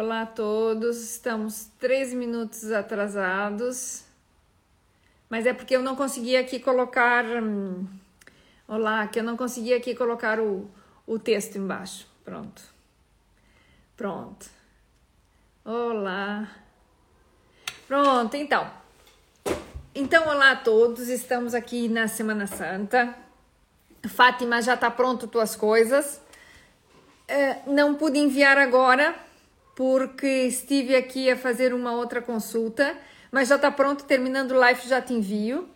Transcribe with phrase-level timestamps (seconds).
[0.00, 4.04] Olá a todos, estamos três minutos atrasados,
[5.28, 7.24] mas é porque eu não consegui aqui colocar.
[7.24, 7.84] Hum,
[8.68, 10.70] olá, que eu não consegui aqui colocar o,
[11.04, 12.06] o texto embaixo.
[12.24, 12.62] Pronto.
[13.96, 14.46] Pronto.
[15.64, 16.48] Olá.
[17.88, 18.70] Pronto, então.
[19.92, 23.16] Então, olá a todos, estamos aqui na Semana Santa.
[24.06, 26.20] Fátima, já está pronto tuas coisas.
[27.28, 29.26] Uh, não pude enviar agora
[29.78, 32.96] porque estive aqui a fazer uma outra consulta,
[33.30, 35.68] mas já está pronto, terminando o live já te envio,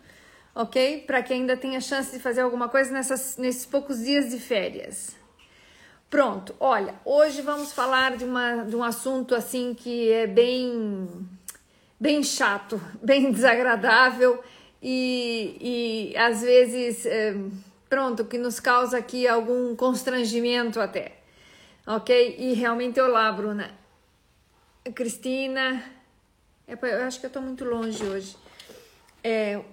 [0.53, 1.05] ok?
[1.07, 4.39] Para quem ainda tem a chance de fazer alguma coisa nessas, nesses poucos dias de
[4.39, 5.15] férias.
[6.09, 11.07] Pronto, olha, hoje vamos falar de, uma, de um assunto assim que é bem,
[11.97, 14.43] bem chato, bem desagradável
[14.81, 17.37] e, e às vezes, é,
[17.89, 21.19] pronto, que nos causa aqui algum constrangimento até,
[21.87, 22.35] ok?
[22.37, 23.81] E realmente, olá, Bruna,
[24.91, 25.83] Cristina.
[26.67, 28.35] eu acho que eu estou muito longe hoje.
[29.23, 29.63] É,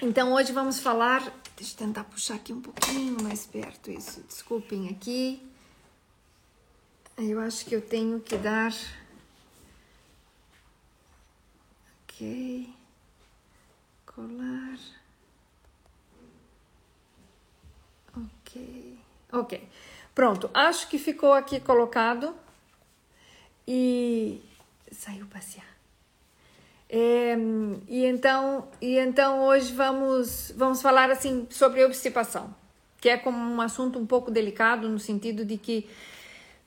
[0.00, 1.20] então hoje vamos falar.
[1.56, 4.22] Deixa eu tentar puxar aqui um pouquinho mais perto isso.
[4.22, 5.42] Desculpem aqui.
[7.16, 8.72] Eu acho que eu tenho que dar.
[12.02, 12.74] Ok.
[14.06, 14.78] Colar.
[18.16, 18.98] Ok.
[19.30, 19.68] Ok.
[20.14, 20.50] Pronto.
[20.54, 22.34] Acho que ficou aqui colocado
[23.66, 24.40] e
[24.90, 25.66] saiu passear.
[26.88, 27.36] É,
[27.88, 32.54] e então e então hoje vamos vamos falar assim sobre obstipação,
[33.00, 35.88] que é como um assunto um pouco delicado no sentido de que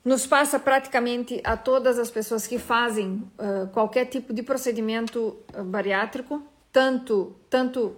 [0.04, 6.42] nos passa praticamente a todas as pessoas que fazem uh, qualquer tipo de procedimento bariátrico,
[6.72, 7.96] tanto tanto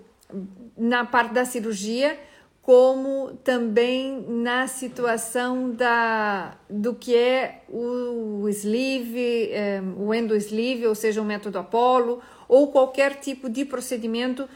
[0.77, 2.19] na parte da cirurgia
[2.62, 11.22] como também na situação da, do que é o sleeve, eh, o endo-sleeve, ou seja,
[11.22, 14.49] o método Apollo, ou qualquer tipo de procedimento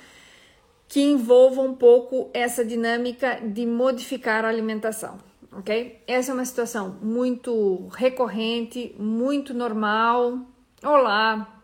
[0.86, 5.18] que envolva um pouco essa dinâmica de modificar a alimentação,
[5.50, 6.02] ok?
[6.06, 10.40] Essa é uma situação muito recorrente, muito normal.
[10.82, 11.60] Olá,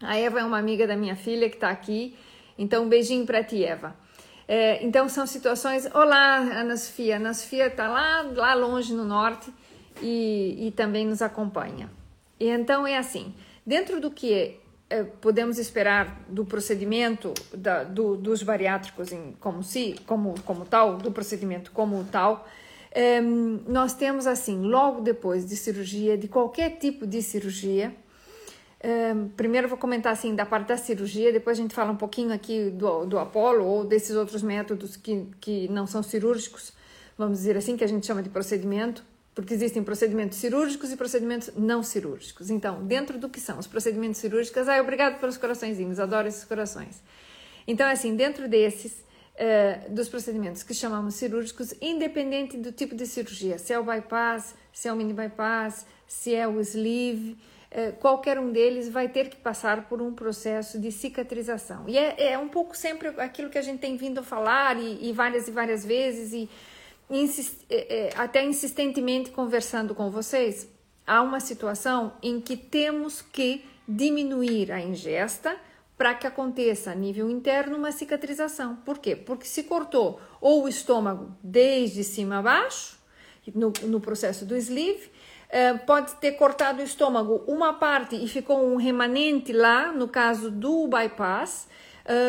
[0.00, 2.16] a Eva é uma amiga da minha filha que está aqui,
[2.56, 4.05] então um beijinho para ti, Eva.
[4.48, 5.86] É, então são situações.
[5.92, 7.16] Olá, Ana Sofia.
[7.16, 9.52] Ana Sofia está lá, lá longe no norte
[10.00, 11.90] e, e também nos acompanha.
[12.38, 13.34] E então é assim:
[13.66, 19.96] dentro do que é, podemos esperar do procedimento da, do, dos bariátricos em, como, si,
[20.06, 22.46] como, como tal, do procedimento como tal,
[22.92, 27.92] é, nós temos assim, logo depois de cirurgia, de qualquer tipo de cirurgia,
[29.36, 32.70] primeiro vou comentar assim da parte da cirurgia, depois a gente fala um pouquinho aqui
[32.70, 36.72] do, do Apolo ou desses outros métodos que, que não são cirúrgicos,
[37.18, 39.04] vamos dizer assim, que a gente chama de procedimento,
[39.34, 42.48] porque existem procedimentos cirúrgicos e procedimentos não cirúrgicos.
[42.48, 47.02] Então, dentro do que são os procedimentos cirúrgicos, ai, obrigado pelos coraçõezinhos, adoro esses corações.
[47.66, 53.58] Então, assim, dentro desses, uh, dos procedimentos que chamamos cirúrgicos, independente do tipo de cirurgia,
[53.58, 57.36] se é o bypass, se é o mini bypass, se é o sleeve,
[58.00, 61.84] qualquer um deles vai ter que passar por um processo de cicatrização.
[61.86, 65.12] E é, é um pouco sempre aquilo que a gente tem vindo falar e, e
[65.12, 66.48] várias e várias vezes e
[67.10, 70.68] insist, é, até insistentemente conversando com vocês.
[71.06, 75.56] Há uma situação em que temos que diminuir a ingesta
[75.96, 78.76] para que aconteça a nível interno uma cicatrização.
[78.76, 79.16] Por quê?
[79.16, 82.98] Porque se cortou ou o estômago desde cima a baixo,
[83.54, 85.15] no, no processo do sleeve, eh,
[85.86, 90.86] pode ter cortado o estômago uma parte e ficou um remanente lá, no caso do
[90.88, 91.68] bypass,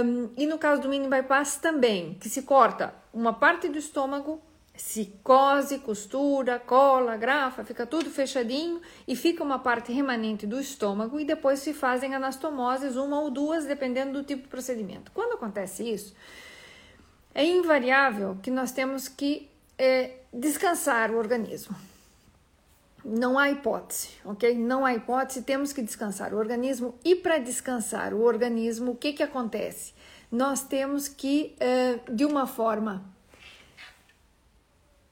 [0.05, 4.41] um, e no caso do mini bypass também, que se corta uma parte do estômago,
[4.75, 11.19] se cose, costura, cola, grafa, fica tudo fechadinho e fica uma parte remanente do estômago
[11.19, 15.11] e depois se fazem anastomoses, uma ou duas, dependendo do tipo de procedimento.
[15.11, 16.15] Quando acontece isso,
[17.33, 21.75] é invariável que nós temos que é, descansar o organismo
[23.07, 24.53] não há hipótese, ok?
[24.57, 26.95] Não há hipótese, temos que descansar o organismo.
[27.05, 29.93] E para descansar o organismo, o que, que acontece?
[30.29, 33.05] Nós temos que, uh, de uma forma,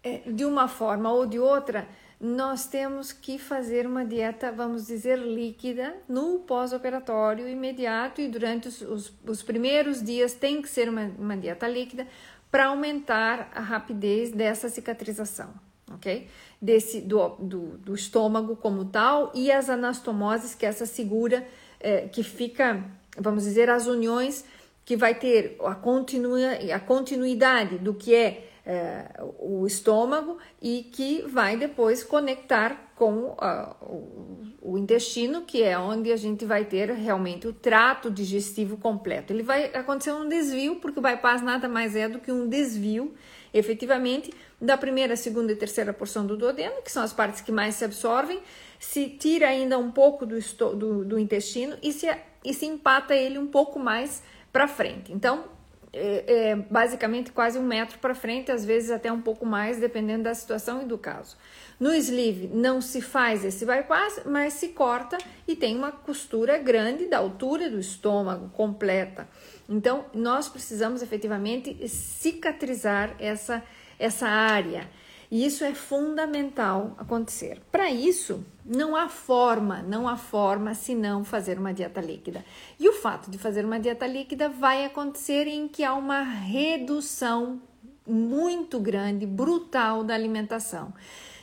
[0.06, 1.88] uh, de uma forma ou de outra,
[2.20, 8.82] nós temos que fazer uma dieta, vamos dizer, líquida no pós-operatório imediato e durante os,
[8.82, 12.08] os, os, primeiros dias tem que ser uma, uma dieta líquida
[12.50, 15.54] para aumentar a rapidez dessa cicatrização,
[15.94, 16.28] ok?
[16.66, 21.46] Desse do, do, do estômago como tal e as anastomoses, que é essa segura
[21.80, 22.84] é, que fica,
[23.18, 24.44] vamos dizer, as uniões
[24.84, 26.40] que vai ter a, continua,
[26.74, 29.06] a continuidade do que é é,
[29.38, 36.12] o estômago e que vai depois conectar com uh, o, o, intestino, que é onde
[36.12, 39.32] a gente vai ter realmente o trato digestivo completo.
[39.32, 43.14] Ele vai acontecer um desvio, porque o bypass nada mais é do que um desvio,
[43.58, 47.76] efetivamente, da primeira, segunda e terceira porção do duodeno, que são as partes que mais
[47.76, 48.42] se absorvem,
[48.78, 50.38] se tira ainda um pouco do,
[50.76, 52.08] do, do intestino e se,
[52.44, 54.22] e se empata ele um pouco mais
[54.52, 55.14] para frente.
[55.14, 55.46] Então,
[55.94, 60.24] é, é, basicamente quase um metro para frente, às vezes até um pouco mais, dependendo
[60.24, 61.38] da situação e do caso.
[61.80, 65.18] No sleeve não se faz esse bypass, mas se corta
[65.48, 69.28] e tem uma costura grande da altura do estômago completa.
[69.68, 73.64] Então, nós precisamos efetivamente cicatrizar essa,
[74.00, 74.90] essa área.
[75.30, 77.60] E isso é fundamental acontecer.
[77.72, 82.46] Para isso, não há forma, não há forma senão fazer uma dieta líquida.
[82.80, 87.60] E o fato de fazer uma dieta líquida vai acontecer em que há uma redução
[88.08, 90.94] muito grande, brutal da alimentação.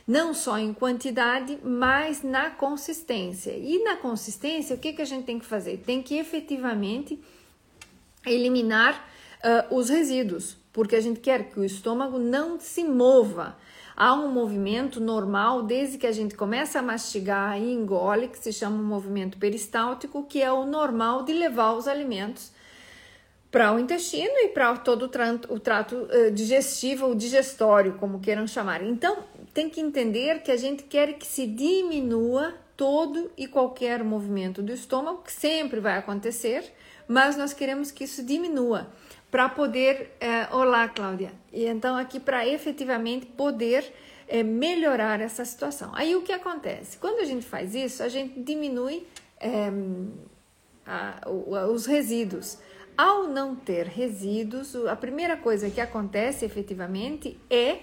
[0.05, 3.51] Não só em quantidade, mas na consistência.
[3.51, 5.77] E na consistência, o que, que a gente tem que fazer?
[5.77, 7.19] Tem que efetivamente
[8.25, 9.07] eliminar
[9.43, 13.57] uh, os resíduos, porque a gente quer que o estômago não se mova.
[13.95, 18.51] Há um movimento normal desde que a gente começa a mastigar e engole, que se
[18.51, 22.51] chama um movimento peristáltico, que é o normal de levar os alimentos
[23.53, 28.19] para o intestino e para todo o trato, o trato uh, digestivo ou digestório, como
[28.19, 28.81] queiram chamar.
[28.81, 29.19] Então,
[29.53, 34.73] tem que entender que a gente quer que se diminua todo e qualquer movimento do
[34.73, 36.73] estômago, que sempre vai acontecer,
[37.07, 38.87] mas nós queremos que isso diminua
[39.29, 40.15] para poder.
[40.19, 41.31] É, olá, Cláudia.
[41.51, 43.85] E então, aqui para efetivamente poder
[44.27, 45.91] é, melhorar essa situação.
[45.93, 46.97] Aí o que acontece?
[46.97, 49.05] Quando a gente faz isso, a gente diminui
[49.39, 49.69] é,
[50.87, 52.57] a, os resíduos.
[52.97, 57.79] Ao não ter resíduos, a primeira coisa que acontece efetivamente é,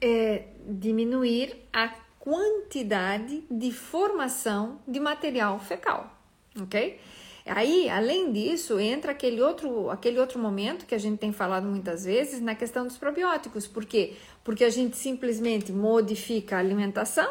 [0.00, 1.88] é diminuir a
[2.18, 6.16] quantidade de formação de material fecal,
[6.60, 7.00] ok?
[7.44, 12.04] Aí, além disso, entra aquele outro, aquele outro momento que a gente tem falado muitas
[12.04, 13.66] vezes na questão dos probióticos.
[13.66, 14.14] Por quê?
[14.44, 17.28] Porque a gente simplesmente modifica a alimentação,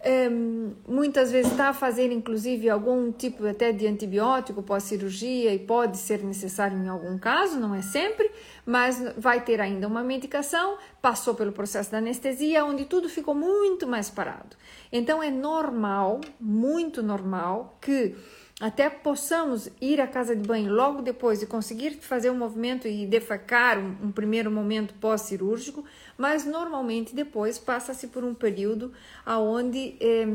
[0.00, 5.98] é, muitas vezes está a fazer inclusive algum tipo até de antibiótico pós-cirurgia e pode
[5.98, 8.30] ser necessário em algum caso, não é sempre,
[8.64, 13.86] mas vai ter ainda uma medicação, passou pelo processo da anestesia, onde tudo ficou muito
[13.86, 14.56] mais parado.
[14.92, 18.14] Então é normal, muito normal, que
[18.60, 23.06] até possamos ir à casa de banho logo depois e conseguir fazer um movimento e
[23.06, 25.84] defecar um, um primeiro momento pós-cirúrgico,
[26.16, 28.92] mas normalmente depois passa-se por um período
[29.24, 30.26] aonde eh,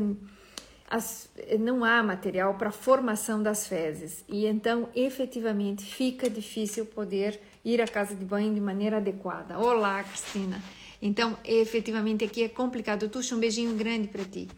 [0.88, 1.28] as,
[1.60, 7.86] não há material para formação das fezes e então efetivamente fica difícil poder ir à
[7.86, 9.58] casa de banho de maneira adequada.
[9.58, 10.62] Olá, Cristina.
[11.00, 13.08] Então, efetivamente aqui é complicado.
[13.10, 14.48] Tuxa, um beijinho grande para ti.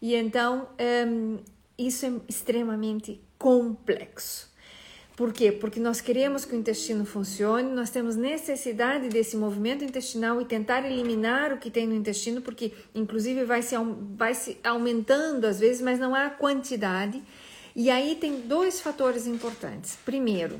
[0.00, 0.68] E então,
[1.06, 1.38] um,
[1.78, 4.52] isso é extremamente complexo.
[5.16, 5.52] Por quê?
[5.52, 10.84] Porque nós queremos que o intestino funcione, nós temos necessidade desse movimento intestinal e tentar
[10.84, 13.76] eliminar o que tem no intestino, porque inclusive vai se,
[14.16, 17.22] vai se aumentando às vezes, mas não há quantidade.
[17.76, 19.96] E aí tem dois fatores importantes.
[20.04, 20.58] Primeiro,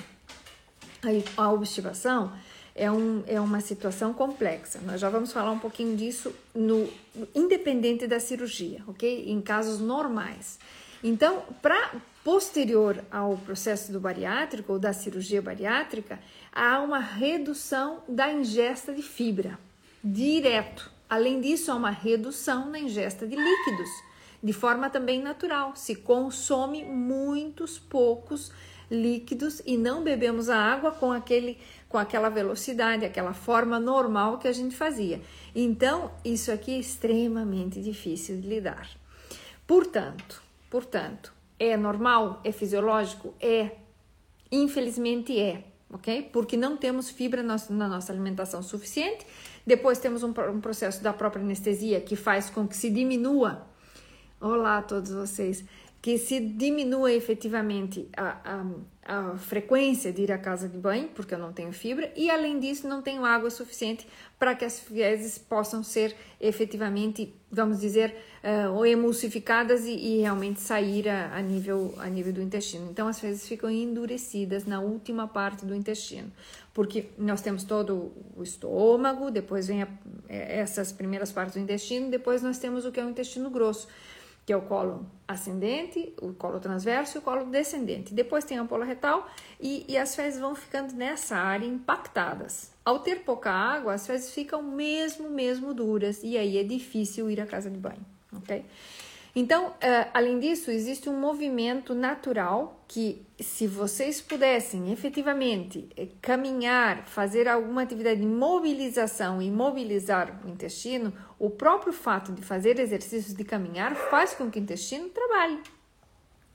[1.37, 2.33] a obstipação
[2.75, 4.81] é, um, é uma situação complexa.
[4.85, 6.89] Nós já vamos falar um pouquinho disso no
[7.35, 9.31] independente da cirurgia, ok?
[9.31, 10.59] Em casos normais.
[11.07, 11.93] Então, para
[12.25, 16.19] posterior ao processo do bariátrico ou da cirurgia bariátrica,
[16.51, 19.59] há uma redução da ingesta de fibra,
[20.03, 20.91] direto.
[21.09, 23.91] Além disso, há uma redução na ingesta de líquidos,
[24.43, 25.77] de forma também natural.
[25.77, 28.51] Se consome muitos poucos
[28.91, 34.49] líquidos e não bebemos a água com aquele com aquela velocidade, aquela forma normal que
[34.49, 35.21] a gente fazia.
[35.55, 38.89] Então, isso aqui é extremamente difícil de lidar.
[39.65, 40.44] Portanto,
[40.75, 42.41] Portanto, é normal?
[42.43, 43.33] É fisiológico?
[43.41, 43.77] É.
[44.51, 46.29] Infelizmente é, ok?
[46.33, 49.25] Porque não temos fibra na nossa alimentação suficiente.
[49.65, 53.65] Depois temos um, processo da própria anestesia que faz com que se diminua.
[54.41, 55.65] Olá a todos vocês
[56.03, 58.67] que se diminua efetivamente a,
[59.05, 62.59] a, frequência de ir à casa de banho, porque eu não tenho fibra, e além
[62.59, 64.07] disso, não tenho água suficiente
[64.39, 71.09] para que as fezes possam ser efetivamente, vamos dizer, uh, emulsificadas e, e, realmente sair
[71.09, 72.91] a, a, nível, a nível do intestino.
[72.91, 76.31] Então, as fezes ficam endurecidas na última parte do intestino,
[76.73, 79.87] porque nós temos todo o estômago, depois vem
[80.29, 83.87] essas primeiras partes do intestino, depois nós temos o que é o intestino grosso
[84.47, 88.13] que é o colo ascendente, o colo transverso e o colo descendente.
[88.13, 89.27] Depois tem a ampola retal
[89.59, 92.71] e, e as fezes vão ficando nessa área impactadas.
[92.85, 97.41] Ao ter pouca água, as fezes ficam mesmo, mesmo duras e aí é difícil ir
[97.41, 98.05] à casa de banho,
[98.37, 98.65] ok?
[99.37, 107.05] Então, uh, além disso, existe um movimento natural que, se vocês pudessem efetivamente eh, caminhar,
[107.07, 113.35] fazer alguma atividade de mobilização e mobilizar o intestino, o próprio fato de fazer exercícios
[113.35, 115.61] de caminhar faz com que o intestino trabalhe.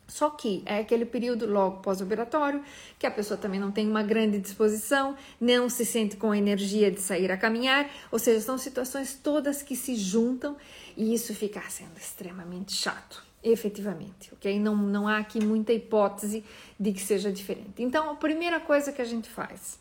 [0.09, 2.63] Só que é aquele período logo pós-operatório,
[2.97, 6.99] que a pessoa também não tem uma grande disposição, não se sente com energia de
[6.99, 10.57] sair a caminhar, ou seja, são situações todas que se juntam
[10.97, 14.59] e isso fica sendo extremamente chato, efetivamente, ok?
[14.59, 16.43] Não, não há aqui muita hipótese
[16.79, 17.81] de que seja diferente.
[17.83, 19.79] Então, a primeira coisa que a gente faz,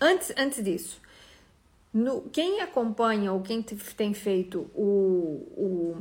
[0.00, 1.00] antes, antes disso,
[1.92, 5.96] no, quem acompanha ou quem tem feito o, o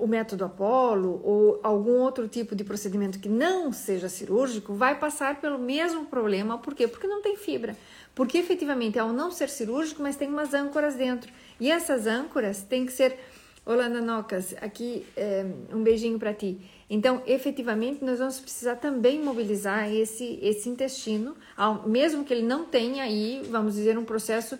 [0.00, 5.40] o método Apolo ou algum outro tipo de procedimento que não seja cirúrgico vai passar
[5.40, 6.58] pelo mesmo problema.
[6.58, 6.88] Por quê?
[6.88, 7.76] Porque não tem fibra.
[8.14, 11.30] Porque efetivamente, ao não ser cirúrgico, mas tem umas âncoras dentro.
[11.60, 13.18] E essas âncoras têm que ser.
[13.64, 16.58] Holanda Nocas, aqui é, um beijinho para ti.
[16.88, 21.36] Então, efetivamente, nós vamos precisar também mobilizar esse, esse intestino,
[21.86, 24.58] mesmo que ele não tenha aí, vamos dizer, um processo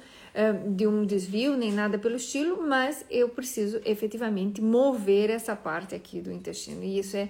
[0.71, 6.21] de um desvio nem nada pelo estilo, mas eu preciso efetivamente mover essa parte aqui
[6.21, 7.29] do intestino e isso é,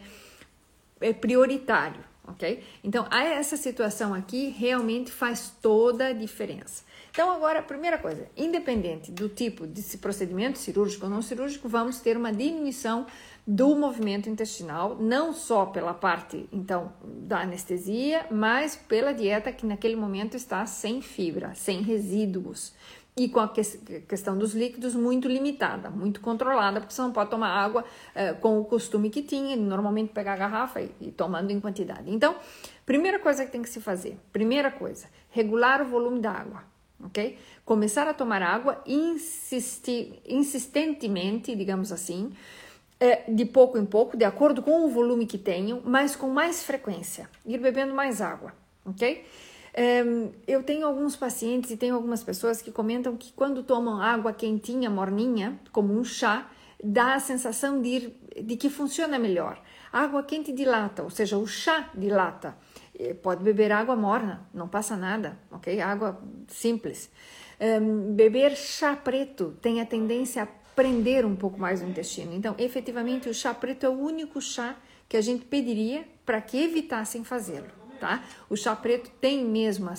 [1.01, 2.63] é prioritário, ok?
[2.83, 6.85] Então, essa situação aqui realmente faz toda a diferença.
[7.11, 12.17] Então, agora, primeira coisa, independente do tipo de procedimento cirúrgico ou não cirúrgico, vamos ter
[12.17, 13.07] uma diminuição
[13.51, 19.97] do movimento intestinal, não só pela parte então da anestesia, mas pela dieta que naquele
[19.97, 22.75] momento está sem fibra, sem resíduos
[23.17, 27.49] e com a questão dos líquidos muito limitada, muito controlada, porque você não pode tomar
[27.49, 31.59] água eh, com o costume que tinha, normalmente pegar a garrafa e, e tomando em
[31.59, 32.13] quantidade.
[32.13, 32.37] Então,
[32.85, 36.63] primeira coisa que tem que se fazer, primeira coisa, regular o volume da água,
[37.03, 37.39] ok?
[37.65, 42.31] Começar a tomar água insisti, insistentemente, digamos assim,
[43.29, 47.29] de pouco em pouco, de acordo com o volume que tenham, mas com mais frequência,
[47.47, 48.53] ir bebendo mais água,
[48.85, 49.25] ok?
[50.47, 54.91] eu tenho alguns pacientes e tenho algumas pessoas que comentam que quando tomam água quentinha,
[54.91, 56.51] morninha, como um chá,
[56.83, 59.61] dá a sensação de, ir, de que funciona melhor.
[59.93, 62.57] A água quente dilata, ou seja, o chá dilata.
[63.23, 65.81] Pode beber água morna, não passa nada, ok?
[65.81, 67.09] Água simples.
[68.15, 70.47] Beber chá preto tem a tendência a
[70.79, 72.33] prender um pouco mais o intestino.
[72.33, 74.77] Então, efetivamente, o chá preto é o único chá
[75.09, 77.67] que a gente pediria para que evitassem fazê-lo
[77.99, 78.25] tá?
[78.49, 79.95] O chá preto tem mesmo a,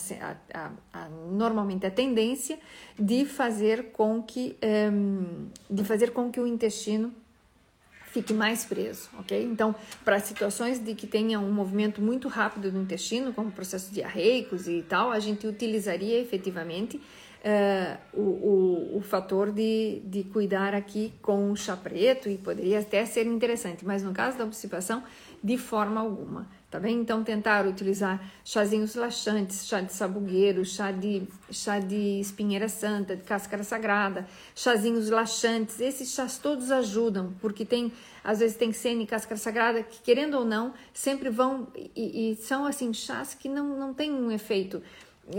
[0.53, 2.57] a, a, normalmente a tendência
[2.97, 7.13] de fazer com que um, de fazer com que o intestino
[8.05, 9.43] fique mais preso, ok?
[9.43, 14.65] Então, para situações de que tenha um movimento muito rápido do intestino, como processos diarreicos
[14.67, 17.01] e tal, a gente utilizaria efetivamente
[17.43, 22.79] uh, o, o, o, fator de, de cuidar aqui com o chá preto e poderia
[22.79, 25.03] até ser interessante, mas no caso da obstipação,
[25.43, 26.99] de forma alguma tá bem?
[26.99, 33.23] Então tentar utilizar chazinhos laxantes, chá de sabugueiro, chá de chá de espinheira santa, de
[33.23, 37.91] cáscara sagrada, chazinhos laxantes, esses chás todos ajudam, porque tem
[38.23, 42.35] às vezes tem sene e cáscara sagrada que querendo ou não sempre vão e, e
[42.35, 44.83] são assim chás que não não tem um efeito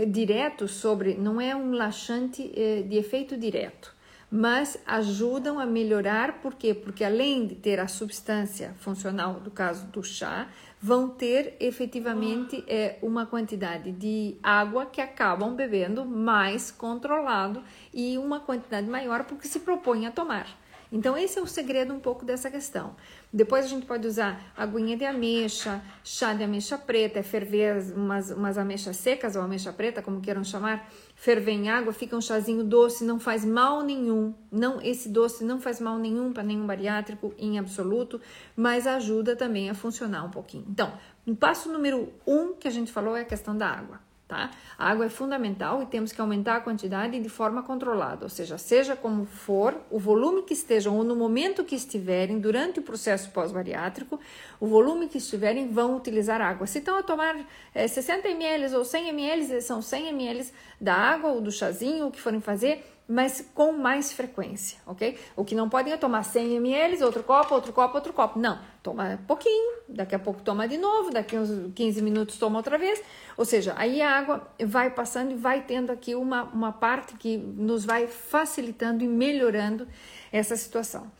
[0.07, 3.95] direto sobre, não é um laxante eh, de efeito direto
[4.31, 6.73] mas ajudam a melhorar, por quê?
[6.73, 10.47] Porque além de ter a substância funcional, do caso do chá,
[10.81, 17.61] vão ter efetivamente é, uma quantidade de água que acabam bebendo mais controlado
[17.93, 20.47] e uma quantidade maior porque se propõem a tomar.
[20.91, 22.95] Então, esse é o segredo um pouco dessa questão.
[23.31, 28.29] Depois a gente pode usar aguinha de ameixa, chá de ameixa preta, é ferver umas,
[28.29, 32.63] umas ameixas secas ou ameixa preta, como queiram chamar, ferver em água, fica um chazinho
[32.63, 34.33] doce, não faz mal nenhum.
[34.51, 38.19] Não, esse doce não faz mal nenhum para nenhum bariátrico em absoluto,
[38.53, 40.65] mas ajuda também a funcionar um pouquinho.
[40.67, 40.91] Então,
[41.25, 44.49] o passo número um que a gente falou é a questão da água tá?
[44.79, 48.57] A água é fundamental e temos que aumentar a quantidade de forma controlada, ou seja,
[48.57, 53.29] seja como for, o volume que estejam ou no momento que estiverem, durante o processo
[53.31, 54.17] pós-bariátrico,
[54.57, 56.65] o volume que estiverem vão utilizar água.
[56.65, 57.45] Se estão a tomar
[57.75, 62.11] é, 60 ml ou 100 ml, são 100 ml da água ou do chazinho, o
[62.11, 65.19] que forem fazer, mas com mais frequência, ok?
[65.35, 68.39] O que não podem é tomar 100 ml, outro copo, outro copo, outro copo.
[68.39, 72.77] Não, toma pouquinho, daqui a pouco toma de novo, daqui uns 15 minutos toma outra
[72.77, 73.03] vez.
[73.35, 77.35] Ou seja, aí a água vai passando e vai tendo aqui uma, uma parte que
[77.35, 79.85] nos vai facilitando e melhorando
[80.31, 81.11] essa situação.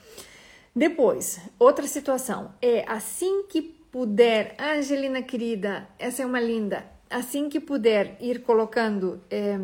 [0.73, 6.85] Depois, outra situação é assim que puder, Angelina querida, essa é uma linda.
[7.11, 9.59] Assim que puder ir colocando, é,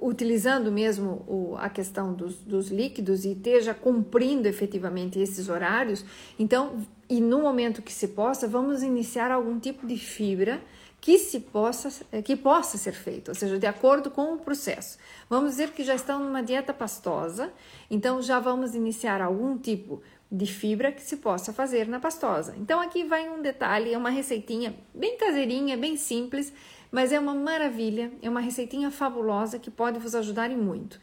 [0.00, 6.04] utilizando mesmo o, a questão dos, dos líquidos e esteja cumprindo efetivamente esses horários,
[6.38, 10.62] então, e no momento que se possa, vamos iniciar algum tipo de fibra
[11.00, 11.90] que se possa
[12.22, 14.98] que possa ser feito, ou seja, de acordo com o processo.
[15.28, 17.50] Vamos dizer que já estão numa dieta pastosa,
[17.90, 22.54] então já vamos iniciar algum tipo de fibra que se possa fazer na pastosa.
[22.56, 26.52] Então aqui vai um detalhe, é uma receitinha bem caseirinha, bem simples,
[26.90, 31.00] mas é uma maravilha, é uma receitinha fabulosa que pode vos ajudar em muito.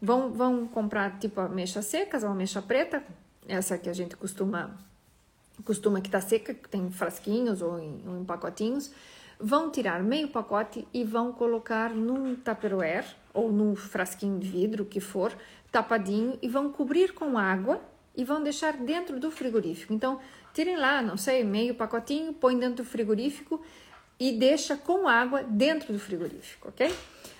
[0.00, 3.04] Vão, vão comprar tipo ameixas secas ameixa preta,
[3.46, 4.78] essa que a gente costuma
[5.64, 8.90] costuma que está seca, que tem frasquinhos ou em, ou em pacotinhos
[9.42, 15.00] vão tirar meio pacote e vão colocar num tupperware ou num frasquinho de vidro, que
[15.00, 15.32] for,
[15.70, 17.80] tapadinho, e vão cobrir com água
[18.16, 19.92] e vão deixar dentro do frigorífico.
[19.92, 20.20] Então,
[20.52, 23.62] tirem lá, não sei, meio pacotinho, põe dentro do frigorífico
[24.18, 26.94] e deixa com água dentro do frigorífico, ok?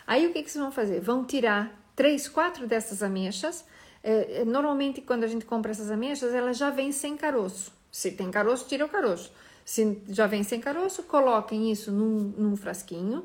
[0.07, 1.01] Aí o que, que vocês vão fazer?
[1.01, 3.65] Vão tirar três, quatro dessas ameixas.
[4.03, 7.73] É, normalmente, quando a gente compra essas ameixas, elas já vêm sem caroço.
[7.91, 9.31] Se tem caroço, tira o caroço.
[9.65, 13.25] Se já vem sem caroço, coloquem isso num, num frasquinho.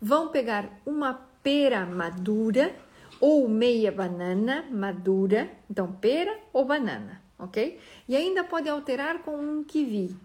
[0.00, 2.74] Vão pegar uma pera madura
[3.22, 7.78] ou meia banana madura, então pera ou banana, ok?
[8.08, 10.16] E ainda pode alterar com um kiwi,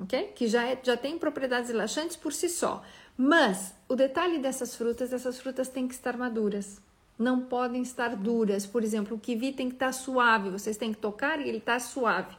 [0.00, 0.32] ok?
[0.34, 2.82] Que já, é, já tem propriedades relaxantes por si só.
[3.16, 6.82] Mas o detalhe dessas frutas, essas frutas têm que estar maduras.
[7.16, 8.66] Não podem estar duras.
[8.66, 10.50] Por exemplo, o kiwi tem que estar suave.
[10.50, 12.34] Vocês têm que tocar e ele está suave.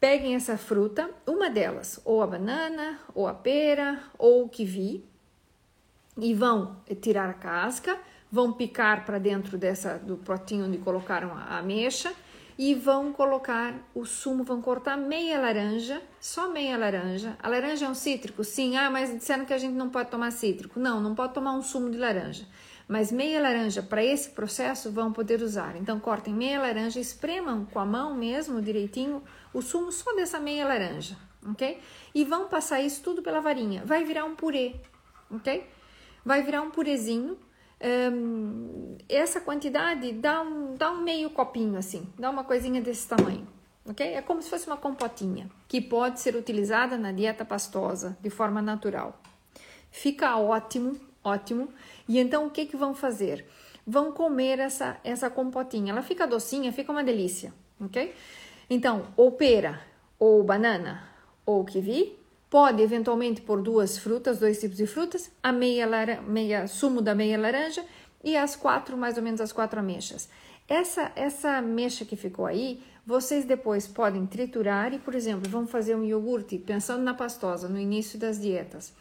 [0.00, 5.04] Peguem essa fruta, uma delas, ou a banana, ou a pera, ou o kiwi,
[6.16, 7.98] e vão tirar a casca,
[8.32, 12.10] vão picar para dentro dessa do potinho onde colocaram a ameixa
[12.58, 17.36] e vão colocar o sumo, vão cortar meia laranja, só meia laranja.
[17.42, 18.42] A laranja é um cítrico?
[18.42, 18.76] Sim.
[18.76, 20.80] Ah, mas disseram que a gente não pode tomar cítrico.
[20.80, 22.46] Não, não pode tomar um sumo de laranja.
[22.88, 25.76] Mas meia laranja para esse processo vão poder usar.
[25.76, 30.66] Então cortem meia laranja, espremam com a mão mesmo direitinho o sumo só dessa meia
[30.66, 31.78] laranja, ok?
[32.14, 33.82] E vão passar isso tudo pela varinha.
[33.84, 34.76] Vai virar um purê,
[35.30, 35.66] ok?
[36.24, 37.38] Vai virar um purezinho.
[37.82, 43.44] Um, essa quantidade dá um, dá um meio copinho assim, dá uma coisinha desse tamanho,
[43.84, 44.06] ok?
[44.06, 48.62] É como se fosse uma compotinha que pode ser utilizada na dieta pastosa de forma
[48.62, 49.20] natural.
[49.90, 51.68] Fica ótimo, ótimo.
[52.08, 53.44] E então o que que vão fazer?
[53.84, 55.90] Vão comer essa essa compotinha.
[55.90, 58.14] Ela fica docinha, fica uma delícia, ok?
[58.70, 59.80] Então, ou pera,
[60.20, 61.02] ou banana,
[61.44, 62.16] ou kiwi,
[62.52, 65.88] pode eventualmente pôr duas frutas, dois tipos de frutas, a meia,
[66.20, 67.82] meia sumo da meia laranja
[68.22, 70.28] e as quatro, mais ou menos as quatro ameixas.
[70.68, 75.94] Essa, essa mecha que ficou aí, vocês depois podem triturar e, por exemplo, vamos fazer
[75.94, 78.92] um iogurte, pensando na pastosa, no início das dietas.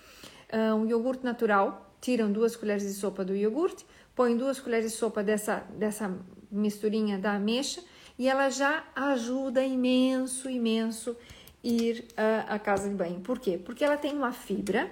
[0.50, 3.86] Uh, um iogurte natural, tiram duas colheres de sopa do iogurte,
[4.16, 6.10] põem duas colheres de sopa dessa, dessa
[6.50, 7.84] misturinha da ameixa
[8.18, 11.18] e ela já ajuda imenso, imenso
[11.64, 13.20] ir à, à casa de banho.
[13.20, 13.60] Por quê?
[13.64, 14.92] Porque ela tem uma fibra,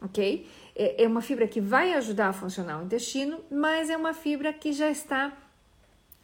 [0.00, 0.46] ok?
[0.76, 4.52] É, é uma fibra que vai ajudar a funcionar o intestino, mas é uma fibra
[4.52, 5.32] que já está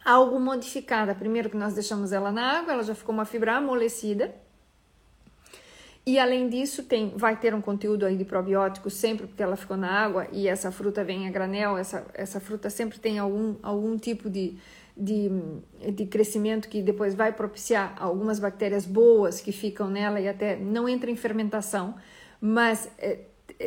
[0.03, 1.13] algo modificada.
[1.13, 4.33] Primeiro que nós deixamos ela na água, ela já ficou uma fibra amolecida.
[6.05, 9.75] E além disso, tem, vai ter um conteúdo aí de probiótico sempre porque ela ficou
[9.75, 13.97] na água e essa fruta vem a granel, essa, essa fruta sempre tem algum, algum
[13.97, 14.57] tipo de,
[14.97, 15.29] de,
[15.93, 20.89] de crescimento que depois vai propiciar algumas bactérias boas que ficam nela e até não
[20.89, 21.95] entra em fermentação,
[22.41, 23.19] mas é,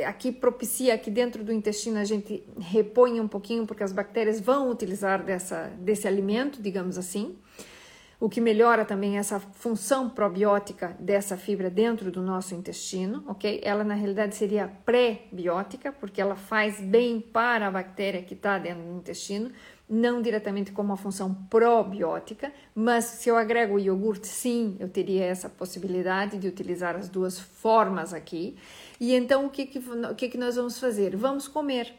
[0.07, 4.71] aqui propicia que dentro do intestino a gente reponha um pouquinho porque as bactérias vão
[4.71, 7.37] utilizar dessa, desse alimento, digamos assim.
[8.21, 13.63] O que melhora também essa função probiótica dessa fibra dentro do nosso intestino, ok?
[13.65, 18.83] Ela na realidade seria pré-biótica, porque ela faz bem para a bactéria que está dentro
[18.83, 19.51] do intestino,
[19.91, 25.25] não diretamente como uma função probiótica, mas se eu agrego o iogurte, sim, eu teria
[25.25, 28.57] essa possibilidade de utilizar as duas formas aqui.
[29.01, 31.17] E então o que, que, o que, que nós vamos fazer?
[31.17, 31.93] Vamos comer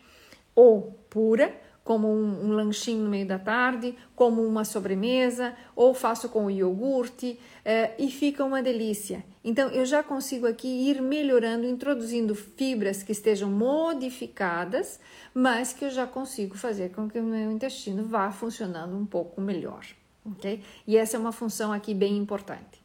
[0.55, 6.29] ou pura, como um, um, lanchinho no meio da tarde, como uma sobremesa, ou faço
[6.29, 9.23] com o iogurte eh, e fica uma delícia.
[9.43, 14.99] Então eu já consigo aqui ir melhorando, introduzindo fibras que estejam modificadas,
[15.33, 19.41] mas que eu já consigo fazer com que o meu intestino vá funcionando um pouco
[19.41, 19.85] melhor,
[20.23, 20.61] ok?
[20.85, 22.81] E essa é uma função aqui bem importante.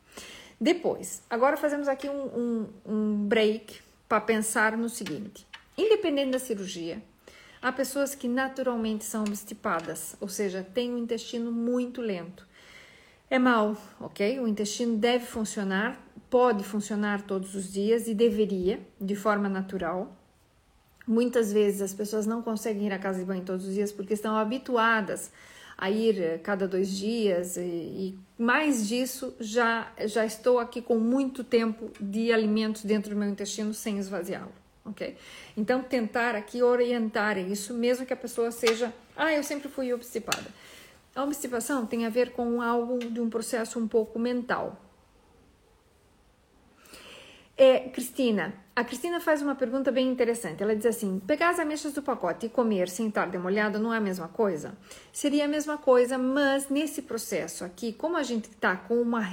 [0.58, 7.02] Depois, agora fazemos aqui um, um, um break para pensar no seguinte: independente da cirurgia,
[7.66, 12.46] Há pessoas que naturalmente são obstipadas, ou seja, têm um intestino muito lento.
[13.28, 14.40] É mal, ok?
[14.40, 20.14] O intestino deve funcionar, pode funcionar todos os dias e deveria, de forma natural.
[21.06, 24.14] Muitas vezes as pessoas não conseguem ir à casa de banho todos os dias porque
[24.14, 25.30] estão habituadas
[25.78, 30.98] a ir eh, cada dois dias e, e, mais disso já já estou aqui com
[30.98, 34.52] muito tempo de alimentos dentro do meu intestino sem esvaziá-lo,
[34.84, 35.16] ok?
[35.56, 40.46] Então tentar aqui orientar isso, mesmo que a pessoa seja, ah, eu sempre fui obstipada.
[41.16, 44.78] A obstipação tem a ver com algo de um processo um pouco mental.
[47.56, 50.62] É, Cristina, a Cristina faz uma pergunta bem interessante.
[50.62, 53.96] Ela diz assim: pegar as ameixas do pacote e comer sem estar demolhado não é
[53.96, 54.76] a mesma coisa?
[55.10, 59.26] Seria a mesma coisa, mas nesse processo aqui, como a gente está com uma,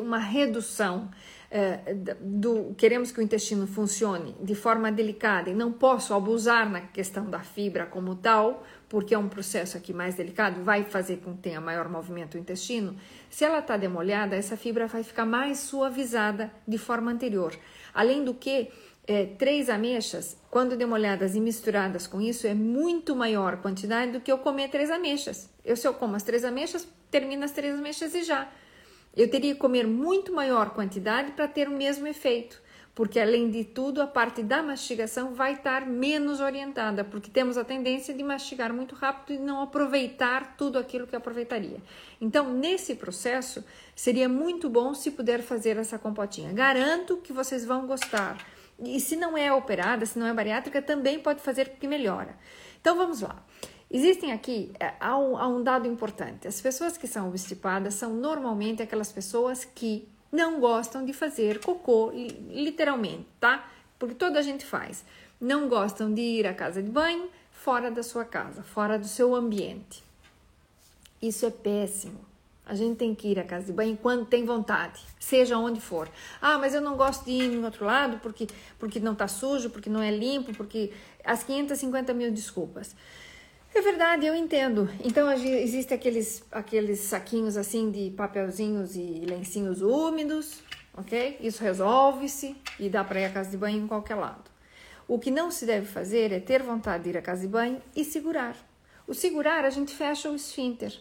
[0.00, 1.08] uma redução
[1.48, 6.80] é, do queremos que o intestino funcione de forma delicada e não posso abusar na
[6.80, 11.34] questão da fibra como tal, porque é um processo aqui mais delicado, vai fazer com
[11.34, 12.94] que tenha maior movimento o intestino.
[13.30, 17.58] Se ela está demolhada, essa fibra vai ficar mais suavizada de forma anterior.
[17.94, 18.68] Além do que,
[19.06, 24.30] é, três ameixas, quando demolhadas e misturadas com isso, é muito maior quantidade do que
[24.30, 25.48] eu comer três ameixas.
[25.64, 28.46] Eu, se eu como as três ameixas, termino as três ameixas e já.
[29.16, 32.61] Eu teria que comer muito maior quantidade para ter o mesmo efeito,
[32.94, 37.64] porque além de tudo, a parte da mastigação vai estar menos orientada, porque temos a
[37.64, 41.78] tendência de mastigar muito rápido e não aproveitar tudo aquilo que aproveitaria.
[42.20, 43.64] Então, nesse processo,
[43.96, 46.52] seria muito bom se puder fazer essa compotinha.
[46.52, 48.36] Garanto que vocês vão gostar.
[48.78, 52.36] E se não é operada, se não é bariátrica, também pode fazer porque melhora.
[52.78, 53.42] Então, vamos lá.
[53.90, 58.14] Existem aqui, é, há um, há um dado importante: as pessoas que são obstipadas são
[58.14, 62.10] normalmente aquelas pessoas que não gostam de fazer cocô,
[62.48, 63.70] literalmente, tá?
[63.98, 65.04] Porque toda a gente faz.
[65.38, 69.34] Não gostam de ir à casa de banho fora da sua casa, fora do seu
[69.34, 70.02] ambiente.
[71.20, 72.18] Isso é péssimo.
[72.64, 76.08] A gente tem que ir à casa de banho quando tem vontade, seja onde for.
[76.40, 78.46] Ah, mas eu não gosto de ir em outro lado porque,
[78.78, 80.92] porque não está sujo, porque não é limpo, porque
[81.24, 82.96] as 550 mil desculpas.
[83.74, 84.88] É verdade, eu entendo.
[85.02, 90.60] Então existe aqueles aqueles saquinhos assim de papelzinhos e lencinhos úmidos,
[90.94, 91.38] ok?
[91.40, 94.50] Isso resolve-se e dá para ir à casa de banho em qualquer lado.
[95.08, 97.80] O que não se deve fazer é ter vontade de ir à casa de banho
[97.96, 98.56] e segurar.
[99.06, 100.94] O segurar, a gente fecha o esfíncter.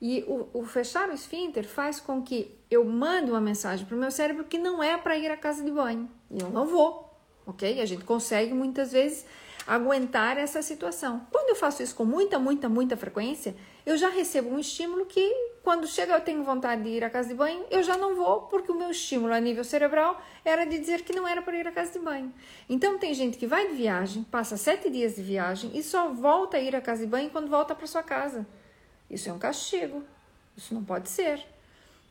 [0.00, 3.98] E o, o fechar o esfíncter faz com que eu mande uma mensagem para o
[3.98, 6.08] meu cérebro que não é para ir à casa de banho.
[6.30, 7.12] E eu não vou,
[7.44, 7.80] ok?
[7.80, 9.26] A gente consegue muitas vezes
[9.68, 11.26] aguentar essa situação.
[11.30, 13.54] Quando eu faço isso com muita, muita, muita frequência,
[13.84, 15.30] eu já recebo um estímulo que,
[15.62, 18.42] quando chega eu tenho vontade de ir à casa de banho, eu já não vou,
[18.42, 21.68] porque o meu estímulo a nível cerebral era de dizer que não era para ir
[21.68, 22.32] à casa de banho.
[22.66, 26.56] Então, tem gente que vai de viagem, passa sete dias de viagem e só volta
[26.56, 28.46] a ir à casa de banho quando volta para sua casa.
[29.10, 30.02] Isso é um castigo.
[30.56, 31.44] Isso não pode ser.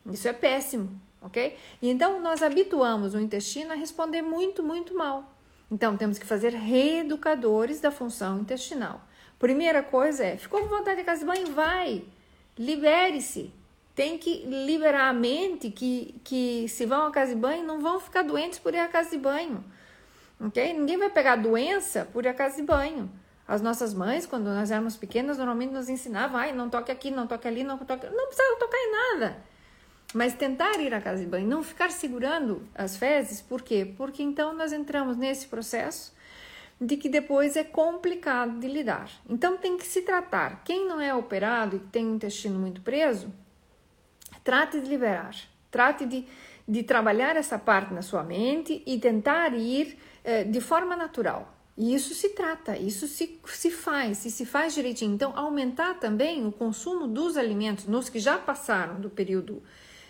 [0.05, 0.89] Isso é péssimo,
[1.21, 1.57] ok?
[1.81, 5.36] Então nós habituamos o intestino a responder muito, muito mal.
[5.69, 9.01] Então, temos que fazer reeducadores da função intestinal.
[9.37, 11.53] Primeira coisa é: ficou com vontade de casa de banho?
[11.53, 12.03] Vai!
[12.57, 13.53] Libere-se!
[13.93, 17.99] Tem que liberar a mente que, que se vão à casa de banho não vão
[17.99, 19.63] ficar doentes por ir à casa de banho.
[20.39, 20.73] Ok?
[20.73, 23.09] Ninguém vai pegar doença por ir à casa de banho.
[23.47, 27.25] As nossas mães, quando nós éramos pequenas, normalmente nos ensinavam: ai, não toque aqui, não
[27.25, 28.05] toque ali, não toque.
[28.07, 29.37] Não precisa tocar em nada.
[30.13, 33.93] Mas tentar ir à casa de banho, não ficar segurando as fezes, por quê?
[33.97, 36.15] Porque então nós entramos nesse processo
[36.79, 39.09] de que depois é complicado de lidar.
[39.29, 40.63] Então tem que se tratar.
[40.63, 43.33] Quem não é operado e tem o intestino muito preso,
[44.43, 45.35] trate de liberar,
[45.69, 46.25] trate de,
[46.67, 51.53] de trabalhar essa parte na sua mente e tentar ir eh, de forma natural.
[51.75, 55.13] E isso se trata, isso se, se faz, e se faz direitinho.
[55.13, 59.61] Então, aumentar também o consumo dos alimentos nos que já passaram do período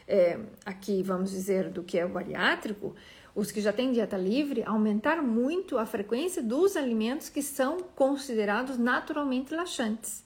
[0.07, 2.95] é, aqui, vamos dizer, do que é o bariátrico,
[3.35, 8.77] os que já têm dieta livre, aumentar muito a frequência dos alimentos que são considerados
[8.77, 10.23] naturalmente laxantes.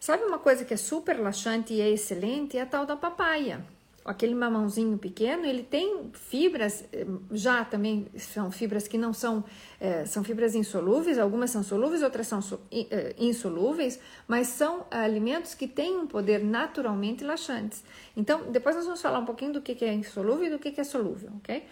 [0.00, 2.56] Sabe uma coisa que é super laxante e é excelente?
[2.56, 3.64] É a tal da papaya
[4.04, 9.44] aquele mamãozinho pequeno, ele tem fibras, eh, já também são fibras que não são,
[9.80, 15.68] é, são fibras insolúveis, algumas são solúveis, outras são eh, insolúveis, mas são alimentos que
[15.68, 17.84] têm um poder naturalmente laxantes.
[18.16, 20.84] Então, depois nós vamos falar um pouquinho do que é insolúvel e do que é
[20.84, 21.64] solúvel, ok?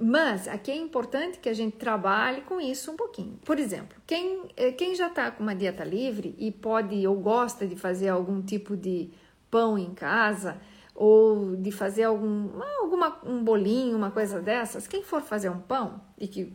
[0.00, 3.36] Mas aqui é importante que a gente trabalhe com isso um pouquinho.
[3.44, 4.42] Por exemplo, quem,
[4.76, 8.76] quem já está com uma dieta livre e pode ou gosta de fazer algum tipo
[8.76, 9.10] de
[9.50, 10.56] pão em casa,
[11.00, 16.00] ou de fazer algum alguma, um bolinho, uma coisa dessas, quem for fazer um pão
[16.18, 16.52] e que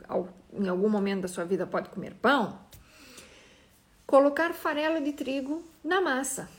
[0.51, 2.60] em algum momento da sua vida pode comer pão,
[4.06, 6.49] colocar farelo de trigo na massa,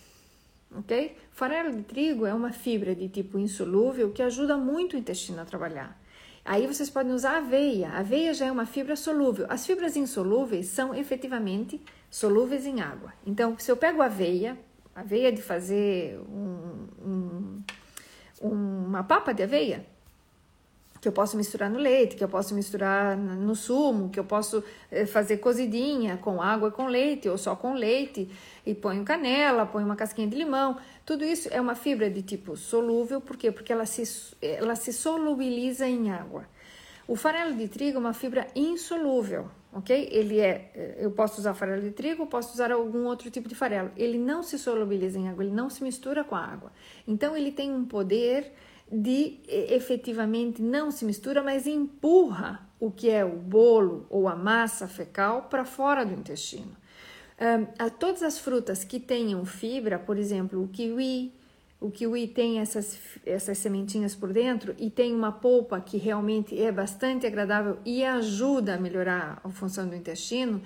[0.74, 1.14] ok?
[1.30, 5.44] Farelo de trigo é uma fibra de tipo insolúvel que ajuda muito o intestino a
[5.44, 6.00] trabalhar.
[6.42, 7.90] Aí vocês podem usar aveia.
[7.90, 9.46] A aveia já é uma fibra solúvel.
[9.48, 13.12] As fibras insolúveis são efetivamente solúveis em água.
[13.26, 14.58] Então, se eu pego aveia,
[14.94, 17.62] aveia de fazer um, um,
[18.40, 19.85] uma papa de aveia,
[21.04, 24.64] que eu posso misturar no leite, que eu posso misturar no sumo, que eu posso
[24.90, 28.26] eh, fazer cozidinha com água e com leite ou só com leite
[28.64, 30.78] e ponho canela, ponho uma casquinha de limão.
[31.04, 33.52] Tudo isso é uma fibra de tipo solúvel, por quê?
[33.52, 34.02] Porque ela se,
[34.40, 36.46] ela se solubiliza em água.
[37.07, 40.08] O farelo de trigo é uma fibra insolúvel, ok?
[40.10, 43.54] Ele é, eh, eu posso usar farelo de trigo, posso usar algum outro tipo de
[43.54, 43.90] farelo.
[43.96, 46.72] Ele não se solubiliza em água, ele não se mistura com a água.
[47.06, 48.52] Então ele tem um poder
[48.90, 54.87] de efetivamente não se mistura, mas empurra o que é o bolo ou a massa
[54.87, 56.76] fecal para fora do intestino.
[57.40, 61.32] Um, todas as frutas que tenham fibra, por exemplo, o kiwi,
[61.84, 66.72] o kiwi tem essas, essas sementinhas por dentro e tem uma polpa que realmente é
[66.72, 70.62] bastante agradável e ajuda a melhorar a função do intestino,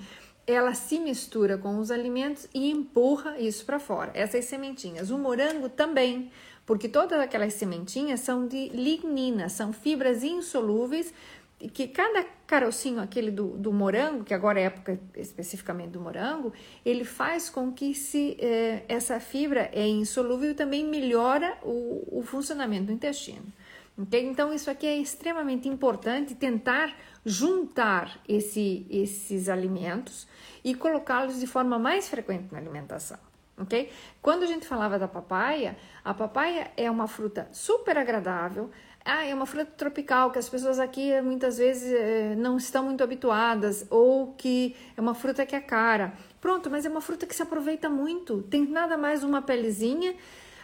[0.46, 5.11] ela se mistura com os alimentos e empurra isso para fora, essas sementinhas.
[5.11, 6.31] O morango também
[6.68, 11.14] porque todas aquelas sementinhas são de lignina, são fibras insolúveis
[11.59, 16.53] que cada carocinho aquele do, do, morango, que agora é época especificamente do morango,
[16.85, 22.23] ele faz com que se eh, essa fibra é insolúvel e também melhora o, o
[22.23, 23.53] funcionamento do intestino.
[23.99, 24.25] Okay?
[24.25, 30.29] Então isso aqui é extremamente importante tentar juntar esse, esses alimentos
[30.62, 33.18] e colocá-los de forma mais frequente na alimentação
[33.59, 33.90] ok?
[34.23, 38.71] Quando a gente falava da papaya, a papaya é uma fruta super agradável,
[39.11, 43.03] ah, é uma fruta tropical que as pessoas aqui muitas vezes eh, não estão muito
[43.03, 46.12] habituadas, ou que é uma fruta que é cara.
[46.42, 50.14] Pronto, mas é uma fruta que se aproveita muito, tem nada mais uma pelezinha.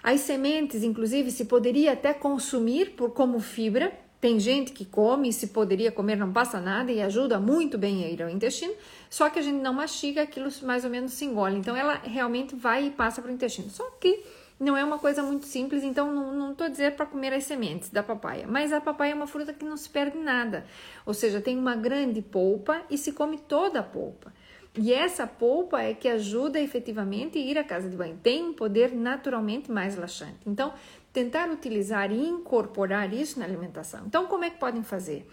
[0.02, 5.46] As sementes, inclusive, se poderia até consumir por como fibra, tem gente que come, se
[5.46, 8.74] poderia comer, não passa nada e ajuda muito bem a ir ao intestino,
[9.08, 11.56] só que a gente não mastiga, aquilo mais ou menos se engole.
[11.56, 13.70] Então ela realmente vai e passa para o intestino.
[13.70, 14.22] Só que
[14.58, 18.02] não é uma coisa muito simples, então não estou dizendo para comer as sementes da
[18.02, 20.64] papaya, mas a papaya é uma fruta que não se perde nada,
[21.04, 24.32] ou seja, tem uma grande polpa e se come toda a polpa.
[24.76, 28.18] E essa polpa é que ajuda efetivamente a ir à casa de banho.
[28.20, 30.40] Tem um poder naturalmente mais laxante.
[30.44, 30.74] Então,
[31.12, 34.02] tentar utilizar e incorporar isso na alimentação.
[34.04, 35.30] Então, como é que podem fazer?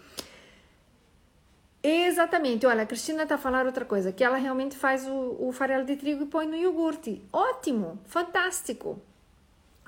[1.82, 5.84] Exatamente, olha, a Cristina está falando outra coisa, que ela realmente faz o, o farelo
[5.84, 7.20] de trigo e põe no iogurte.
[7.32, 9.02] Ótimo, fantástico.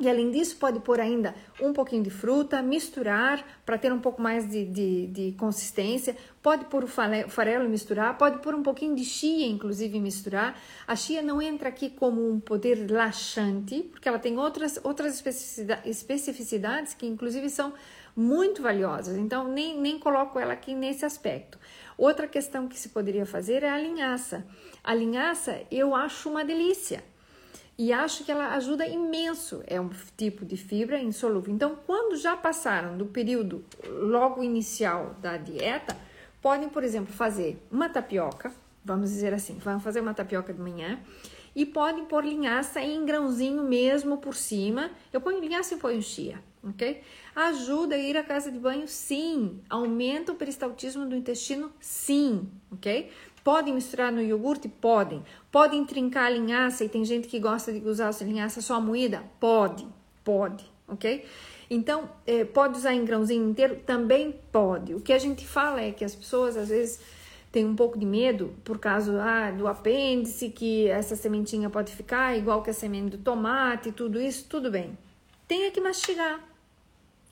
[0.01, 4.21] E além disso, pode pôr ainda um pouquinho de fruta, misturar para ter um pouco
[4.21, 6.17] mais de, de, de, consistência.
[6.43, 10.61] Pode pôr o farelo e misturar, pode pôr um pouquinho de chia, inclusive, misturar.
[10.85, 15.23] A chia não entra aqui como um poder laxante, porque ela tem outras, outras
[15.85, 17.73] especificidades que, inclusive, são
[18.17, 19.17] muito valiosas.
[19.17, 21.57] Então, nem, nem coloco ela aqui nesse aspecto.
[21.97, 24.45] Outra questão que se poderia fazer é a linhaça.
[24.83, 27.14] A linhaça eu acho uma delícia
[27.77, 29.63] e acho que ela ajuda imenso.
[29.67, 31.53] É um tipo de fibra insolúvel.
[31.53, 35.97] Então, quando já passaram do período logo inicial da dieta,
[36.41, 38.53] podem, por exemplo, fazer uma tapioca,
[38.85, 41.01] vamos dizer assim, vão fazer uma tapioca de manhã
[41.55, 44.91] e podem pôr linhaça em grãozinho mesmo por cima.
[45.13, 47.01] Eu ponho linhaça e ponho chia, ok?
[47.35, 49.61] Ajuda a ir à casa de banho, sim.
[49.71, 53.11] Aumenta o peristaltismo do intestino, sim, ok?
[53.45, 54.69] Podem misturar no iogurte?
[54.69, 55.23] Podem.
[55.55, 59.23] Podem trincar a linhaça e tem gente que gosta de usar a linhaça só moída?
[59.39, 59.87] Pode,
[60.25, 61.25] pode, ok?
[61.71, 63.77] Então, eh, pode usar em grãozinho inteiro?
[63.87, 64.97] Também pode.
[64.97, 66.99] O que a gente fala é que as pessoas às vezes
[67.53, 72.37] têm um pouco de medo por causa ah, do apêndice, que essa sementinha pode ficar
[72.37, 74.99] igual que a semente do tomate, tudo isso, tudo bem.
[75.47, 76.41] Tem que mastigar,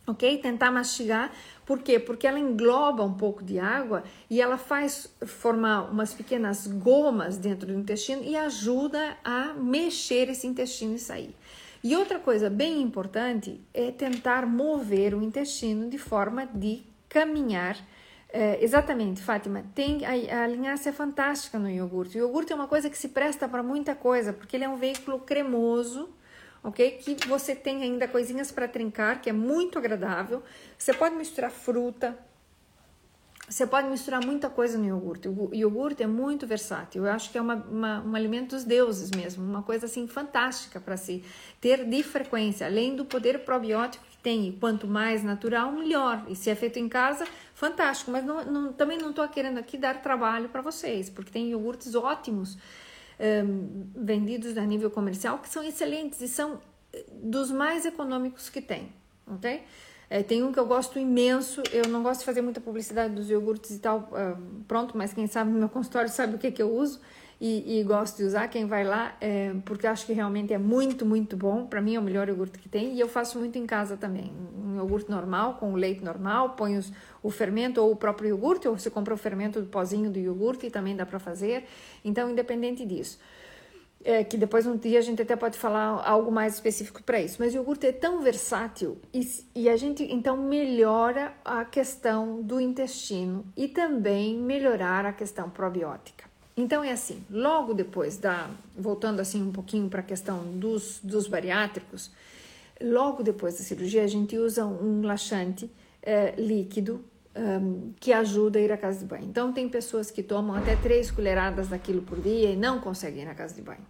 [0.06, 0.38] ok?
[0.38, 1.32] Tentar mastigar
[1.64, 1.98] por quê?
[1.98, 7.68] Porque ela engloba um pouco de água e ela faz formar umas pequenas gomas dentro
[7.68, 11.34] do intestino e ajuda a mexer esse intestino e sair.
[11.84, 17.76] E outra coisa bem importante é tentar mover o intestino de forma de caminhar.
[18.28, 22.16] É, exatamente, Fátima, tem a, a linhaça é fantástica no iogurte.
[22.16, 24.76] O iogurte é uma coisa que se presta para muita coisa, porque ele é um
[24.76, 26.08] veículo cremoso,
[26.62, 26.90] ok?
[26.92, 30.42] Que você tem ainda coisinhas para trincar, que é muito agradável.
[30.78, 32.16] Você pode misturar fruta,
[33.48, 35.28] você pode misturar muita coisa no iogurte.
[35.28, 37.04] O iogurte é muito versátil.
[37.04, 40.80] Eu acho que é uma, uma, um alimento dos deuses mesmo, uma coisa assim fantástica
[40.80, 41.22] para se
[41.60, 44.56] ter de frequência, além do poder probiótico que tem.
[44.58, 46.24] Quanto mais natural, melhor.
[46.28, 48.10] E se é feito em casa, fantástico.
[48.10, 51.94] Mas não, não, também não estou querendo aqui dar trabalho para vocês, porque tem iogurtes
[51.94, 52.56] ótimos
[53.22, 56.60] um, vendidos a nível comercial que são excelentes e são
[57.22, 58.92] dos mais econômicos que tem,
[59.26, 59.62] ok?
[60.10, 63.30] É, tem um que eu gosto imenso, eu não gosto de fazer muita publicidade dos
[63.30, 66.60] iogurtes e tal, uh, pronto, mas quem sabe no meu consultório sabe o que, que
[66.60, 67.00] eu uso
[67.44, 68.46] e, e gosto de usar.
[68.46, 71.66] Quem vai lá, é, porque acho que realmente é muito, muito bom.
[71.66, 74.32] Para mim é o melhor iogurte que tem e eu faço muito em casa também.
[74.64, 78.78] Um iogurte normal, com leite normal, põe os, o fermento ou o próprio iogurte, ou
[78.78, 81.64] você compra o fermento do pozinho do iogurte, também dá para fazer.
[82.04, 83.18] Então, independente disso
[84.04, 87.36] é, que depois um dia a gente até pode falar algo mais específico para isso.
[87.40, 92.60] Mas o iogurte é tão versátil e, e, a gente então melhora a questão do
[92.60, 96.31] intestino e também melhorar a questão probiótica.
[96.56, 101.26] Então é assim, logo depois da, voltando assim um pouquinho para a questão dos, dos
[101.26, 102.10] bariátricos,
[102.80, 105.70] logo depois da cirurgia a gente usa um laxante
[106.02, 107.02] é, líquido
[107.98, 109.24] que ajuda a ir à casa de banho.
[109.24, 113.28] Então, tem pessoas que tomam até três colheradas daquilo por dia e não conseguem ir
[113.28, 113.86] à casa de banho.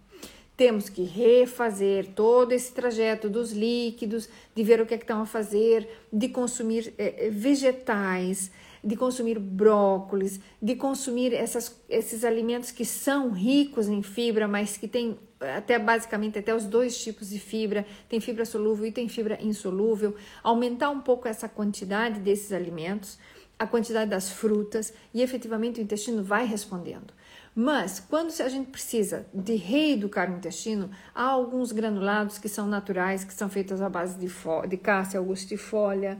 [0.55, 5.21] Temos que refazer todo esse trajeto dos líquidos, de ver o que é que estão
[5.21, 8.51] a fazer, de consumir eh, vegetais,
[8.83, 14.87] de consumir brócolis, de consumir essas, esses alimentos que são ricos em fibra, mas que
[14.87, 19.37] têm até basicamente até os dois tipos de fibra, tem fibra solúvel e tem fibra
[19.41, 23.17] insolúvel, aumentar um pouco essa quantidade desses alimentos
[23.57, 27.13] a quantidade das frutas e efetivamente o intestino vai respondendo.
[27.55, 33.23] Mas quando a gente precisa de reeducar o intestino, há alguns granulados que são naturais,
[33.23, 34.27] que são feitos à base de,
[34.67, 36.17] de cássia augustifolia,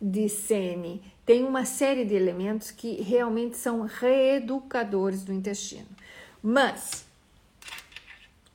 [0.00, 1.02] de sene.
[1.28, 5.88] Tem uma série de elementos que realmente são reeducadores do intestino.
[6.42, 7.06] Mas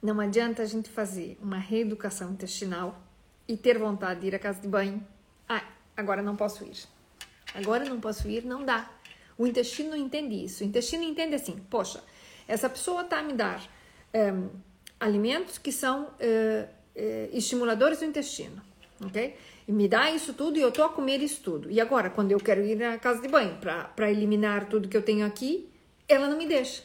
[0.02, 3.00] não adianta a gente fazer uma reeducação intestinal
[3.48, 5.06] e ter vontade de ir à casa de banho.
[5.48, 5.64] Ah,
[5.96, 6.92] agora não posso ir
[7.54, 8.90] agora não posso ir, não dá.
[9.38, 10.64] O intestino não entende isso.
[10.64, 12.04] O intestino entende assim: poxa,
[12.48, 13.64] essa pessoa está a me dar
[14.14, 14.50] um,
[15.00, 18.62] alimentos que são uh, uh, estimuladores do intestino,
[19.06, 19.36] ok?
[19.68, 21.70] E me dá isso tudo e eu estou a comer isso tudo.
[21.70, 25.02] E agora, quando eu quero ir na casa de banho para eliminar tudo que eu
[25.02, 25.70] tenho aqui,
[26.08, 26.84] ela não me deixa,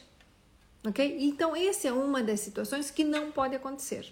[0.85, 1.17] ok?
[1.19, 4.11] Então, essa é uma das situações que não pode acontecer,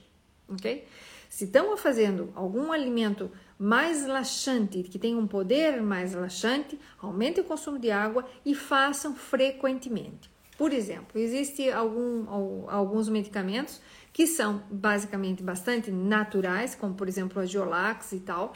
[0.49, 0.85] ok?
[1.29, 7.43] Se estão fazendo algum alimento mais laxante, que tem um poder mais laxante, aumente o
[7.43, 10.29] consumo de água e façam frequentemente.
[10.57, 12.25] Por exemplo, existem algum,
[12.67, 13.79] alguns medicamentos
[14.17, 18.51] que são basicamente bastante naturais, como por exemplo a Geolax e tal,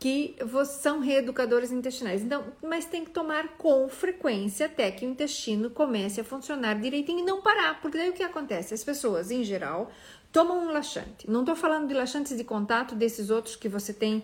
[0.00, 0.34] que
[0.66, 2.22] são reeducadores intestinais.
[2.22, 7.20] Então, mas tem que tomar com frequência até que o intestino comece a funcionar direitinho
[7.20, 8.74] e não parar, porque daí o que acontece?
[8.74, 9.92] As pessoas, em geral,
[10.32, 11.28] Toma um laxante.
[11.28, 14.22] Não estou falando de laxantes de contato desses outros que você tem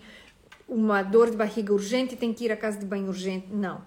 [0.67, 3.47] uma dor de barriga urgente e tem que ir à casa de banho urgente.
[3.51, 3.81] Não.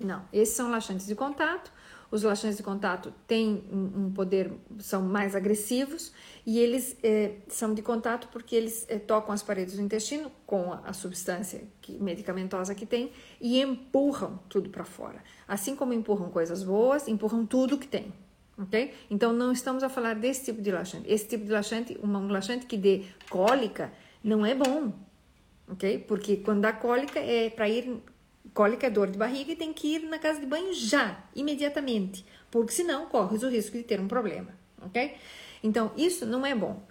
[0.00, 0.24] Não.
[0.32, 1.72] Esses são laxantes de contato.
[2.10, 6.10] Os laxantes de contato têm um poder, são mais agressivos
[6.46, 10.72] e eles é, são de contato porque eles é, tocam as paredes do intestino com
[10.72, 15.22] a, a substância que, medicamentosa que tem e empurram tudo para fora.
[15.46, 18.12] Assim como empurram coisas boas, empurram tudo que tem
[18.58, 18.92] ok?
[19.08, 21.04] Então não estamos a falar desse tipo de laxante.
[21.08, 23.92] Esse tipo de laxante, um laxante que dê cólica,
[24.22, 24.92] não é bom,
[25.68, 26.04] ok?
[26.08, 28.02] Porque quando dá cólica é para ir
[28.54, 32.24] cólica é dor de barriga e tem que ir na casa de banho já, imediatamente,
[32.50, 34.50] porque senão corres o risco de ter um problema,
[34.82, 35.14] ok?
[35.62, 36.82] Então isso não é bom.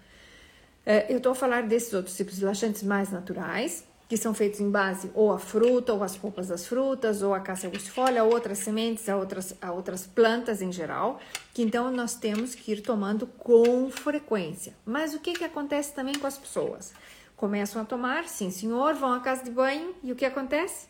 [0.86, 4.62] Uh, eu estou a falar desses outros tipos de laxantes mais naturais, que são feitos
[4.62, 8.24] em base ou a fruta, ou as polpas das frutas, ou a cássia angustifolia, a
[8.24, 11.20] outras sementes, a outras, a outras plantas em geral,
[11.54, 14.74] que então nós temos que ir tomando com frequência.
[14.86, 16.94] Mas o que, que acontece também com as pessoas?
[17.36, 20.88] Começam a tomar, sim senhor, vão à casa de banho e o que acontece?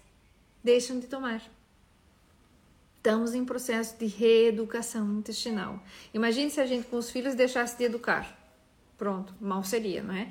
[0.68, 1.42] Deixam de tomar.
[2.98, 5.80] Estamos em processo de reeducação intestinal.
[6.14, 8.38] Imagine se a gente com os filhos deixasse de educar.
[8.98, 10.28] Pronto, mal seria, não é?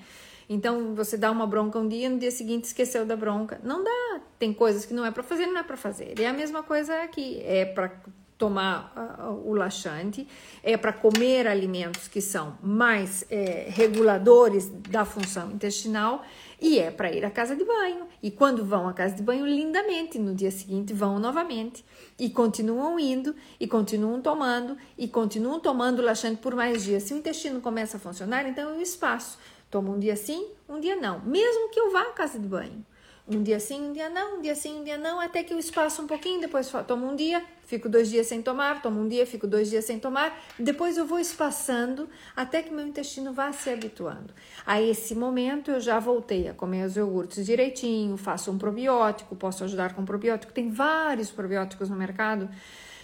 [0.46, 3.58] Então você dá uma bronca um dia, no dia seguinte esqueceu da bronca.
[3.64, 4.20] Não dá.
[4.38, 6.20] Tem coisas que não é para fazer, não é para fazer.
[6.20, 7.40] É a mesma coisa aqui.
[7.42, 7.98] É para
[8.36, 10.28] tomar uh, o laxante,
[10.62, 16.22] é para comer alimentos que são mais é, reguladores da função intestinal
[16.60, 18.06] e é para ir à casa de banho.
[18.22, 21.84] E quando vão à casa de banho, lindamente, no dia seguinte vão novamente
[22.18, 27.02] e continuam indo e continuam tomando e continuam tomando laxante por mais dias.
[27.02, 29.38] Se o intestino começa a funcionar, então o espaço
[29.70, 31.20] Tomo um dia sim, um dia não.
[31.20, 32.84] Mesmo que eu vá à casa de banho.
[33.28, 35.58] Um dia sim, um dia não, um dia sim, um dia não, até que eu
[35.58, 39.26] espaço um pouquinho, depois tomo um dia, fico dois dias sem tomar, tomo um dia,
[39.26, 43.68] fico dois dias sem tomar, depois eu vou espaçando até que meu intestino vá se
[43.68, 44.32] habituando.
[44.64, 49.64] A esse momento eu já voltei a comer os iogurtes direitinho, faço um probiótico, posso
[49.64, 52.48] ajudar com probiótico, tem vários probióticos no mercado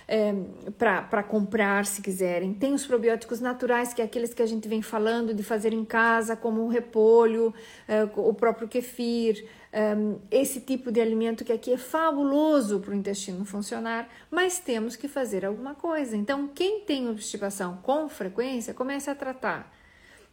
[0.09, 0.35] é,
[0.79, 2.53] para comprar, se quiserem.
[2.53, 5.85] Tem os probióticos naturais, que é aqueles que a gente vem falando de fazer em
[5.85, 7.55] casa, como o repolho,
[7.89, 9.95] é, o próprio kefir, é,
[10.31, 15.09] esse tipo de alimento que aqui é fabuloso para o intestino funcionar, mas temos que
[15.09, 16.17] fazer alguma coisa.
[16.17, 19.73] Então, quem tem obstipação com frequência, comece a tratar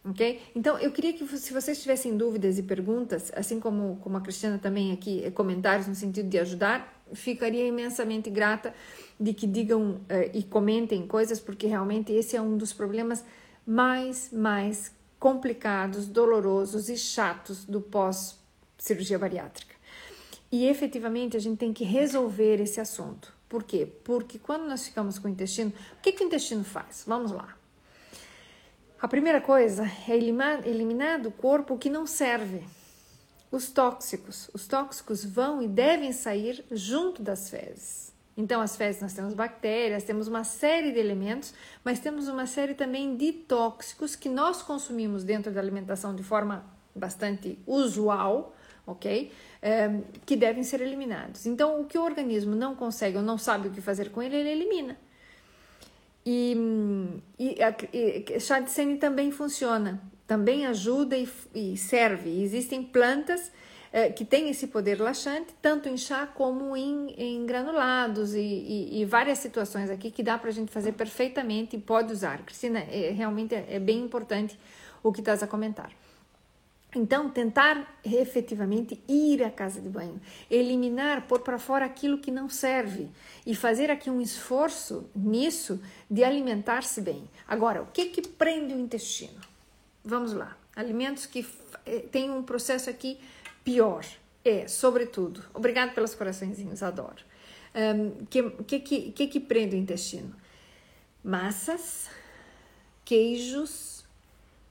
[0.04, 0.40] ok?
[0.54, 4.58] Então, eu queria que se vocês tivessem dúvidas e perguntas, assim como, como a Cristiana
[4.58, 8.74] também aqui, eh, comentários no sentido de ajudar, ficaria imensamente grata
[9.18, 13.24] de que digam uh, e comentem coisas, porque realmente esse é um dos problemas
[13.66, 17.80] mais, mais complicados, dolorosos e chatos do
[18.80, 19.74] pós-cirurgia bariátrica.
[20.50, 23.32] E efetivamente a gente tem que resolver esse assunto.
[23.48, 23.86] Por quê?
[24.04, 27.04] Porque quando nós ficamos com o intestino, o que, que o intestino faz?
[27.06, 27.56] Vamos lá.
[29.00, 32.64] A primeira coisa é eliminar, eliminar do corpo o que não serve.
[33.50, 34.50] Os tóxicos.
[34.52, 38.12] Os tóxicos vão e devem sair junto das fezes.
[38.36, 41.52] Então, as fezes nós temos bactérias, temos uma série de elementos,
[41.84, 46.64] mas temos uma série também de tóxicos que nós consumimos dentro da alimentação de forma
[46.94, 48.54] bastante usual,
[48.90, 49.32] ok?
[49.62, 49.90] É,
[50.24, 51.46] que devem ser eliminados.
[51.46, 54.36] Então, o que o organismo não consegue ou não sabe o que fazer com ele,
[54.36, 54.96] ele elimina.
[56.24, 56.56] E,
[57.38, 57.58] e,
[57.92, 62.42] e chá de sene também funciona, também ajuda e, e serve.
[62.42, 63.50] Existem plantas
[63.92, 69.38] eh, que têm esse poder laxante, tanto em chá como em, em granulados e, várias
[69.38, 72.38] situações aqui que dá para a gente fazer perfeitamente e pode usar.
[72.44, 74.56] Cristina, é, realmente é, é bem importante
[75.02, 75.90] o que estás a comentar.
[76.94, 80.20] Então, tentar efetivamente ir à casa de banho,
[80.50, 83.08] eliminar, pôr para fora aquilo que não serve
[83.46, 85.80] e fazer aqui um esforço nisso
[86.10, 87.28] de alimentar-se bem.
[87.46, 89.40] Agora, o que que prende o intestino?
[90.04, 90.56] Vamos lá.
[90.74, 91.46] Alimentos que
[91.86, 93.18] eh, têm um processo aqui
[93.62, 94.04] pior
[94.44, 97.22] é, sobretudo, obrigado pelos coraçõezinhos, adoro.
[97.74, 100.34] Um, que, que, que, que que prende o intestino?
[101.22, 102.08] Massas,
[103.04, 103.99] queijos,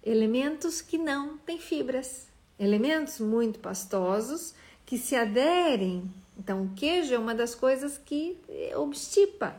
[0.03, 2.27] elementos que não têm fibras,
[2.59, 4.53] elementos muito pastosos
[4.85, 6.11] que se aderem.
[6.37, 8.37] Então, o queijo é uma das coisas que
[8.75, 9.55] obstipa,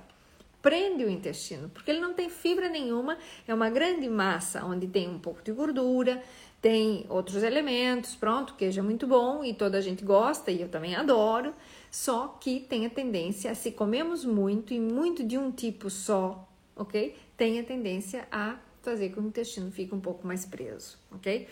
[0.62, 3.16] prende o intestino, porque ele não tem fibra nenhuma,
[3.47, 6.22] é uma grande massa onde tem um pouco de gordura,
[6.61, 10.68] tem outros elementos, pronto, queijo é muito bom e toda a gente gosta e eu
[10.68, 11.55] também adoro,
[11.91, 17.16] só que tem a tendência, se comemos muito e muito de um tipo só, ok?
[17.36, 21.49] Tem a tendência a fazer com que o intestino fique um pouco mais preso, ok?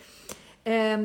[0.65, 0.97] É,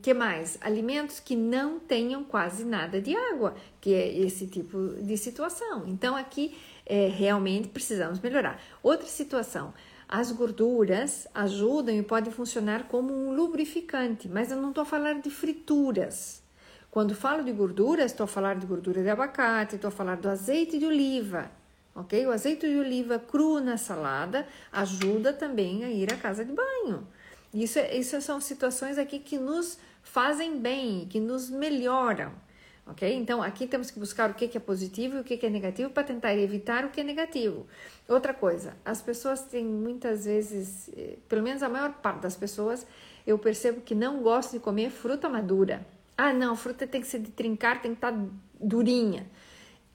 [0.00, 0.56] que mais?
[0.60, 5.84] Alimentos que não tenham quase nada de água, que é esse tipo de situação.
[5.86, 6.56] Então, aqui
[6.86, 8.62] é, realmente precisamos melhorar.
[8.82, 9.74] Outra situação,
[10.08, 15.14] as gorduras ajudam e podem funcionar como um lubrificante, mas eu não estou a falar
[15.20, 16.42] de frituras.
[16.90, 20.28] Quando falo de gorduras, estou a falar de gordura de abacate, estou a falar do
[20.28, 21.50] azeite de oliva,
[21.94, 22.26] ok?
[22.26, 27.06] O azeite de oliva cru na salada ajuda também a ir à casa de banho.
[27.52, 32.32] Isso, é, isso são situações aqui que nos fazem bem, que nos melhoram,
[32.86, 33.14] ok?
[33.14, 36.02] Então aqui temos que buscar o que é positivo e o que é negativo para
[36.02, 37.66] tentar evitar o que é negativo.
[38.08, 42.86] Outra coisa, as pessoas têm muitas vezes, eh, pelo menos a maior parte das pessoas,
[43.26, 45.86] eu percebo que não gostam de comer fruta madura.
[46.16, 48.26] Ah, não, fruta tem que ser de trincar, tem que estar tá
[48.60, 49.26] durinha.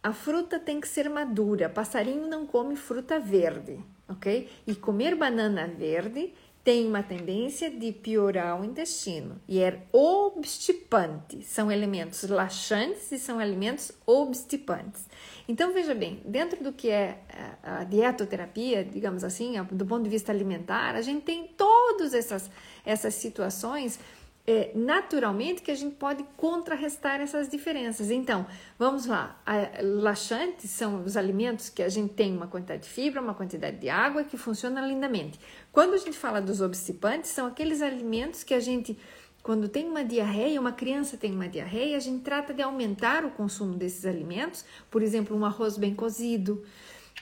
[0.07, 1.67] A fruta tem que ser madura.
[1.67, 3.77] Passarinho não come fruta verde,
[4.07, 4.49] ok?
[4.65, 6.33] E comer banana verde
[6.63, 11.43] tem uma tendência de piorar o intestino e é obstipante.
[11.43, 15.05] São elementos laxantes e são alimentos obstipantes.
[15.45, 17.19] Então veja bem, dentro do que é
[17.61, 22.49] a dietoterapia, digamos assim, do ponto de vista alimentar, a gente tem todas essas
[22.85, 23.99] essas situações
[24.47, 28.09] é, naturalmente que a gente pode contrarrestar essas diferenças.
[28.09, 28.47] Então,
[28.79, 29.37] vamos lá.
[29.45, 33.77] A, laxantes são os alimentos que a gente tem uma quantidade de fibra, uma quantidade
[33.77, 35.37] de água que funciona lindamente.
[35.69, 38.97] Quando a gente fala dos obstipantes, são aqueles alimentos que a gente,
[39.43, 43.31] quando tem uma diarreia, uma criança tem uma diarreia, a gente trata de aumentar o
[43.31, 46.63] consumo desses alimentos, por exemplo, um arroz bem cozido,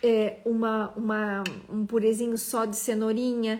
[0.03, 3.59] é, uma, uma, um purezinho só de cenourinha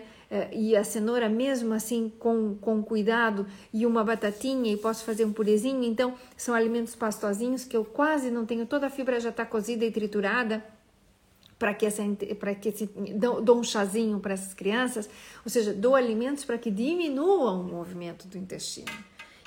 [0.52, 5.32] e a cenoura mesmo assim com, com cuidado e uma batatinha e posso fazer um
[5.32, 5.84] purezinho.
[5.84, 9.84] Então são alimentos pastosinhos que eu quase não tenho, toda a fibra já está cozida
[9.84, 10.64] e triturada
[11.58, 12.02] para que essa
[12.38, 12.70] para que
[13.14, 15.08] dou, dou um chazinho para essas crianças,
[15.44, 18.92] ou seja, dou alimentos para que diminuam o movimento do intestino.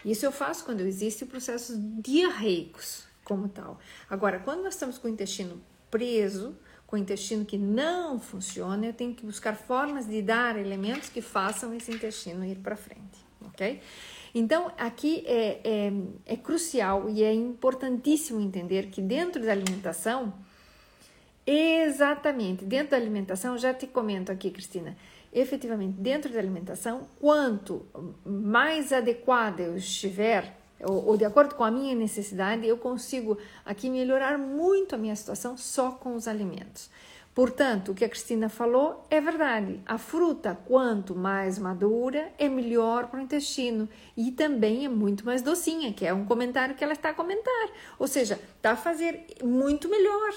[0.03, 3.79] Isso eu faço quando existe processos diarreicos como tal.
[4.09, 5.61] Agora, quando nós estamos com o intestino
[5.91, 6.55] preso,
[6.89, 11.21] com o intestino que não funciona, eu tenho que buscar formas de dar elementos que
[11.21, 13.79] façam esse intestino ir para frente, ok?
[14.33, 15.93] Então, aqui é, é,
[16.25, 20.33] é, crucial e é importantíssimo entender que dentro da alimentação
[21.51, 22.63] Exatamente.
[22.63, 24.95] Dentro da alimentação, já te comento aqui, Cristina.
[25.33, 27.87] Efetivamente, dentro da alimentação, quanto
[28.23, 33.89] mais adequada eu estiver, ou, ou de acordo com a minha necessidade, eu consigo aqui
[33.89, 36.89] melhorar muito a minha situação só com os alimentos.
[37.33, 39.79] Portanto, o que a Cristina falou é verdade.
[39.85, 45.41] A fruta, quanto mais madura, é melhor para o intestino e também é muito mais
[45.41, 47.69] docinha, que é um comentário que ela está a comentar.
[47.97, 50.33] Ou seja, está a fazer muito melhor.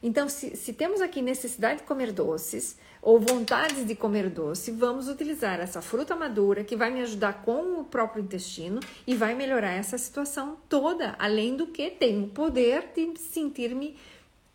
[0.00, 5.08] Então, se, se temos aqui necessidade de comer doces ou vontades de comer doce, vamos
[5.08, 9.72] utilizar essa fruta madura que vai me ajudar com o próprio intestino e vai melhorar
[9.72, 11.14] essa situação toda.
[11.18, 13.94] Além do que, tem o poder de sentir-me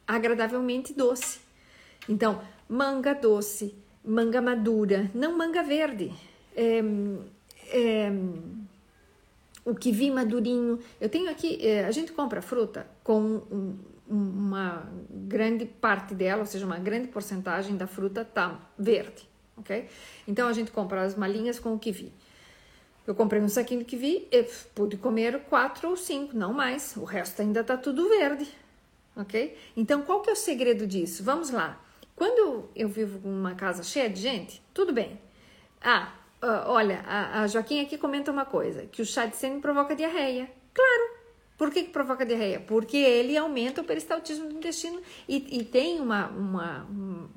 [0.07, 1.39] agradavelmente doce.
[2.09, 6.11] Então, manga doce, manga madura, não manga verde.
[6.55, 6.81] É,
[7.71, 8.11] é,
[9.63, 10.79] o kiwi madurinho.
[10.99, 13.77] Eu tenho aqui, é, a gente compra fruta com um,
[14.09, 19.87] uma grande parte dela, ou seja, uma grande porcentagem da fruta tá verde, ok?
[20.27, 22.11] Então a gente compra as malinhas com o kiwi.
[23.05, 24.43] Eu comprei um saquinho de kiwi e
[24.73, 26.95] pude comer quatro ou cinco, não mais.
[26.95, 28.47] O resto ainda tá tudo verde,
[29.15, 29.57] ok?
[29.77, 31.23] Então qual que é o segredo disso?
[31.23, 31.79] Vamos lá.
[32.15, 35.19] Quando eu vivo numa casa cheia de gente, tudo bem.
[35.81, 36.11] Ah,
[36.43, 40.49] uh, olha, a Joaquim aqui comenta uma coisa, que o chá de sêmen provoca diarreia.
[40.73, 41.18] Claro,
[41.59, 42.61] por que, que provoca diarreia?
[42.61, 46.87] Porque ele aumenta o peristaltismo do intestino e, e tem uma, uma,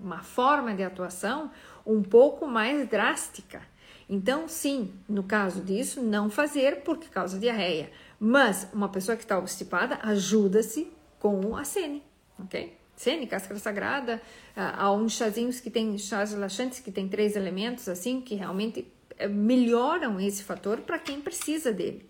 [0.00, 1.50] uma forma de atuação
[1.84, 3.60] um pouco mais drástica.
[4.08, 7.90] Então, sim, no caso disso, não fazer porque causa diarreia.
[8.20, 12.00] Mas uma pessoa que está obstipada ajuda-se com a sene,
[12.38, 12.78] ok?
[12.94, 14.22] Sene, cáscara sagrada,
[14.54, 18.86] há uns chazinhos que tem chás relaxantes que tem três elementos assim que realmente
[19.18, 22.08] eh, melhoram esse fator para quem precisa dele,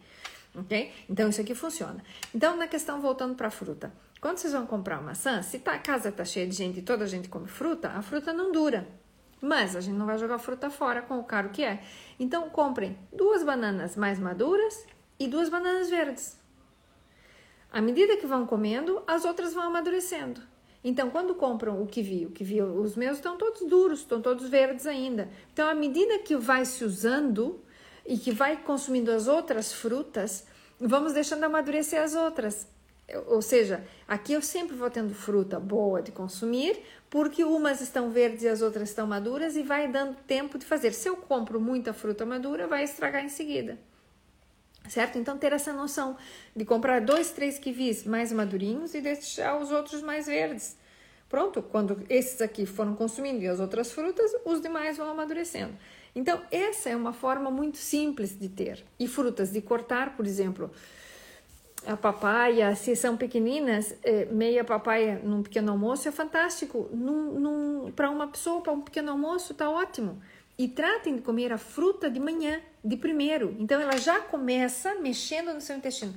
[0.55, 0.93] ok?
[1.09, 2.03] Então isso aqui funciona.
[2.35, 5.73] Então na questão voltando para a fruta, quando vocês vão comprar uma maçã, se tá,
[5.73, 8.53] a casa está cheia de gente e toda a gente come fruta, a fruta não
[8.53, 8.87] dura.
[9.41, 11.83] Mas a gente não vai jogar fruta fora com o caro que é.
[12.19, 14.87] Então comprem duas bananas mais maduras
[15.19, 16.41] e duas bananas verdes.
[17.73, 20.41] À medida que vão comendo, as outras vão amadurecendo.
[20.85, 24.87] Então, quando compram o kiwi, o kiwi, os meus estão todos duros, estão todos verdes
[24.87, 25.29] ainda.
[25.53, 27.61] Então, à medida que vai se usando
[28.07, 30.45] e que vai consumindo as outras frutas,
[30.79, 32.67] vamos deixando amadurecer as outras.
[33.27, 36.81] Ou seja, aqui eu sempre vou tendo fruta boa de consumir,
[37.11, 40.93] porque umas estão verdes e as outras estão maduras e vai dando tempo de fazer.
[40.93, 43.79] Se eu compro muita fruta madura, vai estragar em seguida.
[44.89, 45.19] Certo?
[45.19, 46.17] Então, ter essa noção
[46.57, 50.77] de comprar dois, três kiwis mais madurinhos e deixar os outros mais verdes.
[51.29, 55.73] Pronto, quando esses aqui foram consumindo e as outras frutas, os demais vão amadurecendo.
[56.15, 58.85] Então, essa é uma forma muito simples de ter.
[58.99, 60.71] E frutas de cortar, por exemplo,
[61.87, 66.89] a papaya, se são pequeninas, é, meia papaya num pequeno almoço é fantástico.
[67.97, 70.21] Para uma pessoa, para um pequeno almoço, está ótimo.
[70.57, 73.57] E tratem de comer a fruta de manhã, de primeiro.
[73.59, 76.15] Então ela já começa mexendo no seu intestino.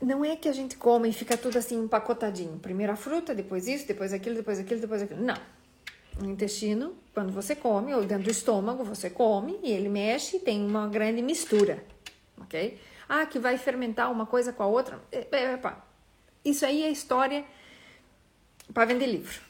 [0.00, 2.58] Não é que a gente come e fica tudo assim empacotadinho.
[2.58, 5.22] Primeiro a fruta, depois isso, depois aquilo, depois aquilo, depois aquilo.
[5.22, 5.36] Não.
[6.20, 10.40] No intestino, quando você come, ou dentro do estômago, você come e ele mexe e
[10.40, 11.82] tem uma grande mistura.
[12.38, 12.78] Ok?
[13.08, 15.00] Ah, que vai fermentar uma coisa com a outra.
[15.10, 15.60] É, é,
[16.44, 17.44] Isso aí é história
[18.72, 19.40] para vender livro,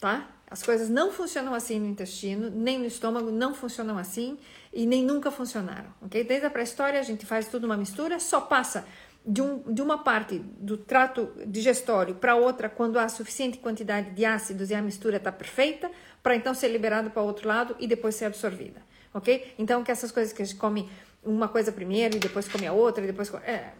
[0.00, 0.28] tá?
[0.50, 4.38] As coisas não funcionam assim no intestino, nem no estômago, não funcionam assim
[4.72, 6.22] e nem nunca funcionaram, ok?
[6.24, 8.86] Desde a pré-história a gente faz tudo uma mistura, só passa
[9.26, 14.24] de, um, de uma parte do trato digestório para outra quando há suficiente quantidade de
[14.24, 15.90] ácidos e a mistura está perfeita,
[16.26, 18.82] para então ser liberado para o outro lado e depois ser absorvida,
[19.14, 19.54] ok?
[19.56, 20.90] Então, que essas coisas que a gente come
[21.22, 23.70] uma coisa primeiro e depois come a outra e depois é,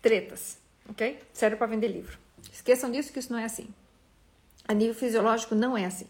[0.00, 1.20] tretas, ok?
[1.32, 2.18] Serve para vender livro.
[2.52, 3.68] Esqueçam disso que isso não é assim.
[4.66, 6.08] A nível fisiológico não é assim.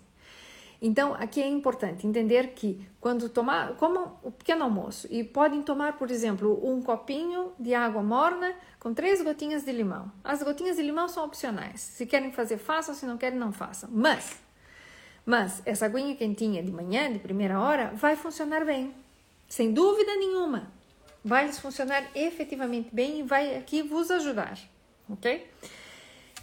[0.80, 5.98] Então, aqui é importante entender que quando tomar, comam o pequeno almoço e podem tomar,
[5.98, 10.10] por exemplo, um copinho de água morna com três gotinhas de limão.
[10.24, 11.82] As gotinhas de limão são opcionais.
[11.82, 13.90] Se querem fazer, façam, se não querem, não façam.
[13.92, 14.40] Mas,
[15.24, 18.94] mas essa aguinha quentinha de manhã, de primeira hora, vai funcionar bem.
[19.48, 20.70] Sem dúvida nenhuma.
[21.24, 24.58] Vai lhes funcionar efetivamente bem e vai aqui vos ajudar,
[25.08, 25.48] ok?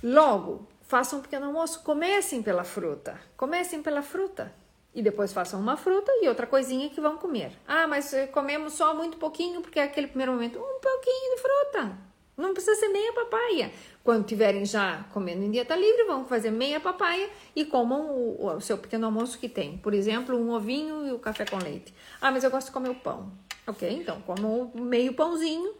[0.02, 3.20] Logo, façam um pequeno almoço, comecem pela fruta.
[3.36, 4.54] Comecem pela fruta.
[4.96, 7.52] E depois façam uma fruta e outra coisinha que vão comer.
[7.68, 11.42] Ah, mas eh, comemos só muito pouquinho, porque é aquele primeiro momento, um pouquinho de
[11.42, 12.09] fruta.
[12.40, 13.72] Não precisa ser meia papaya.
[14.04, 18.62] Quando tiverem já comendo em dieta livre, vão fazer meia papaya e comam o, o
[18.62, 19.78] seu pequeno almoço que tem.
[19.78, 21.94] Por exemplo, um ovinho e o café com leite.
[22.22, 23.30] Ah, mas eu gosto de comer o pão.
[23.68, 23.88] Ok?
[23.88, 25.76] Então, como meio pãozinho uh,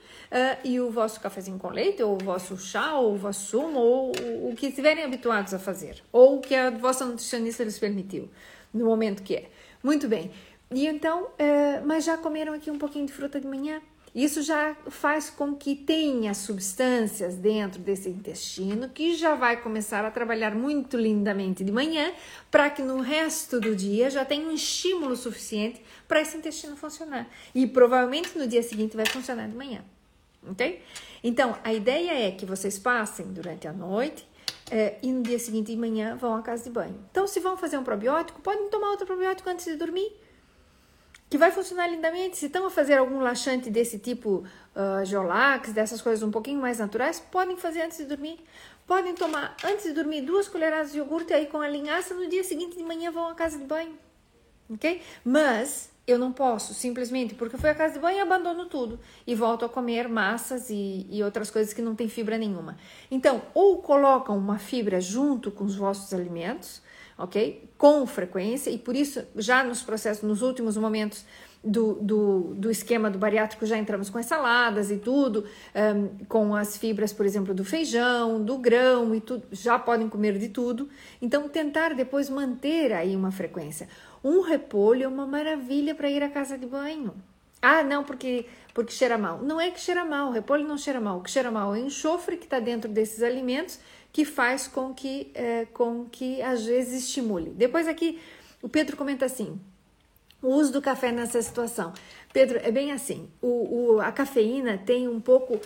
[0.64, 4.12] e o vosso cafezinho com leite, ou o vosso chá, ou o vosso sumo, ou
[4.12, 8.30] o, o que estiverem habituados a fazer, ou o que a vossa nutricionista lhes permitiu,
[8.72, 9.50] no momento que é.
[9.82, 10.30] Muito bem.
[10.70, 13.82] E então, uh, mas já comeram aqui um pouquinho de fruta de manhã?
[14.14, 20.12] Isso já faz com que tenha substâncias dentro desse intestino que já vai começar a
[20.12, 22.12] trabalhar muito lindamente de manhã,
[22.50, 27.28] para que no resto do dia já tenha um estímulo suficiente para esse intestino funcionar.
[27.54, 29.84] E provavelmente no dia seguinte vai funcionar de manhã.
[30.50, 30.82] Ok?
[31.24, 34.26] Então, a ideia é que vocês passem durante a noite
[34.72, 36.96] é, e no dia seguinte de manhã vão à casa de banho.
[37.12, 40.12] Então, se vão fazer um probiótico, podem tomar outro probiótico antes de dormir
[41.30, 42.38] que vai funcionar lindamente.
[42.38, 44.44] Se estão a fazer algum laxante desse tipo,
[44.76, 48.40] uh, dessas coisas um pouquinho mais naturais, podem fazer antes de dormir.
[48.88, 52.44] Podem tomar antes de dormir duas colheradas de iogurte aí com a linhaça, no dia
[52.44, 53.96] seguinte de manhã vão à casa de banho.
[54.68, 55.02] Ok?
[55.24, 59.00] Mas eu não posso, simplesmente porque eu fui à casa de banho e abandono tudo
[59.28, 62.78] e volto a comer massas e, e outras coisas que não tem fibra nenhuma.
[63.12, 66.82] Então, ou colocam uma fibra junto com os vossos alimentos,
[67.20, 67.70] ok?
[67.78, 71.26] Com frequência, e por isso, já nos processos, nos últimos momentos
[71.64, 75.44] do, do, do esquema do bariátrico, já entramos com as saladas e tudo,
[75.76, 80.38] um, com as fibras, por exemplo, do feijão, do grão e tudo, já podem comer
[80.38, 80.90] de tudo.
[81.22, 83.90] Então, tentar depois manter aí uma frequência.
[84.24, 87.14] Um repolho é uma maravilha para ir à casa de banho.
[87.62, 89.40] Ah, não, porque, porque cheira mal.
[89.40, 91.18] Não é que cheira mal, o repolho não cheira mal.
[91.18, 93.80] O que cheira mal é o enxofre que está dentro desses alimentos
[94.12, 97.52] que faz com que, é, com que às vezes estimule.
[97.52, 98.20] Depois aqui
[98.62, 99.60] o Pedro comenta assim:
[100.42, 101.94] o uso do café nessa situação.
[102.34, 105.60] Pedro, é bem assim: o, o a cafeína tem um pouco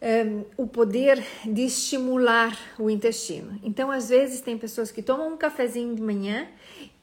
[0.00, 0.24] é,
[0.56, 3.58] o poder de estimular o intestino.
[3.62, 6.48] Então, às vezes, tem pessoas que tomam um cafezinho de manhã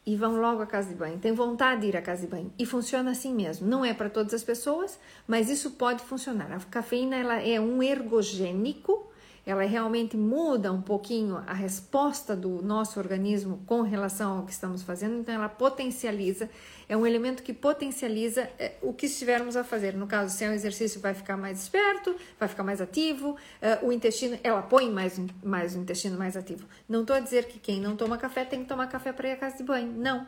[0.05, 2.51] e vão logo à casa de banho, tem vontade de ir à casa de banho
[2.57, 3.67] e funciona assim mesmo.
[3.67, 4.97] Não é para todas as pessoas,
[5.27, 6.49] mas isso pode funcionar.
[6.51, 9.11] A cafeína ela é um ergogênico
[9.47, 14.83] ela realmente muda um pouquinho a resposta do nosso organismo com relação ao que estamos
[14.83, 16.49] fazendo, então ela potencializa,
[16.89, 19.93] é um elemento que potencializa é, o que estivermos a fazer.
[19.93, 23.79] No caso, se é um exercício, vai ficar mais esperto, vai ficar mais ativo, é,
[23.81, 26.67] o intestino, ela põe mais, mais o intestino mais ativo.
[26.89, 29.31] Não estou a dizer que quem não toma café tem que tomar café para ir
[29.31, 30.27] à casa de banho, não.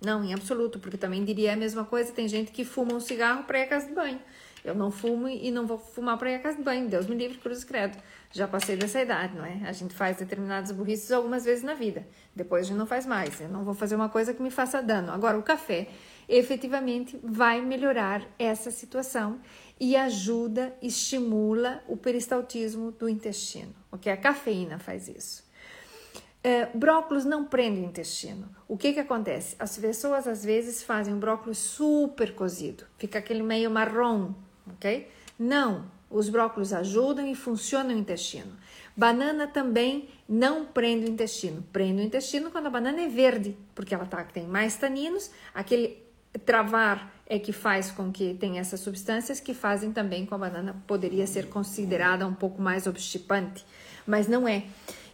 [0.00, 3.42] Não, em absoluto, porque também diria a mesma coisa, tem gente que fuma um cigarro
[3.42, 4.20] para ir à casa de banho.
[4.64, 6.88] Eu não fumo e não vou fumar para ir à casa de banho.
[6.88, 7.96] Deus me livre, cruz credo.
[8.32, 9.60] Já passei dessa idade, não é?
[9.64, 12.06] A gente faz determinadas burrices algumas vezes na vida.
[12.34, 13.40] Depois a gente não faz mais.
[13.40, 15.10] Eu não vou fazer uma coisa que me faça dano.
[15.10, 15.88] Agora, o café
[16.28, 19.40] efetivamente vai melhorar essa situação
[19.80, 23.74] e ajuda, estimula o peristaltismo do intestino.
[23.90, 24.12] Ok?
[24.12, 25.50] A cafeína faz isso.
[26.42, 28.48] É, brócolis não prende o intestino.
[28.68, 29.56] O que que acontece?
[29.58, 34.32] As pessoas às vezes fazem um brócolis super cozido, fica aquele meio marrom,
[34.66, 35.10] ok?
[35.38, 38.52] Não, os brócolis ajudam e funcionam o intestino.
[38.96, 41.62] Banana também não prende o intestino.
[41.72, 45.30] Prende o intestino quando a banana é verde, porque ela tá, tem mais taninos.
[45.54, 46.02] Aquele
[46.44, 50.82] travar é que faz com que tenha essas substâncias que fazem também com a banana
[50.86, 53.64] poderia ser considerada um pouco mais obstipante,
[54.06, 54.64] mas não é.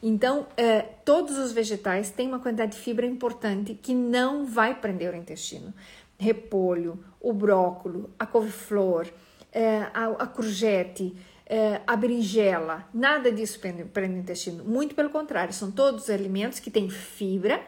[0.03, 5.13] Então, eh, todos os vegetais têm uma quantidade de fibra importante que não vai prender
[5.13, 5.73] o intestino.
[6.19, 9.07] Repolho, o brócolis, a couve-flor,
[9.53, 11.17] a, a courgette,
[11.47, 14.65] é, a berinjela, nada disso prende o intestino.
[14.65, 17.63] Muito pelo contrário, são todos alimentos que têm fibra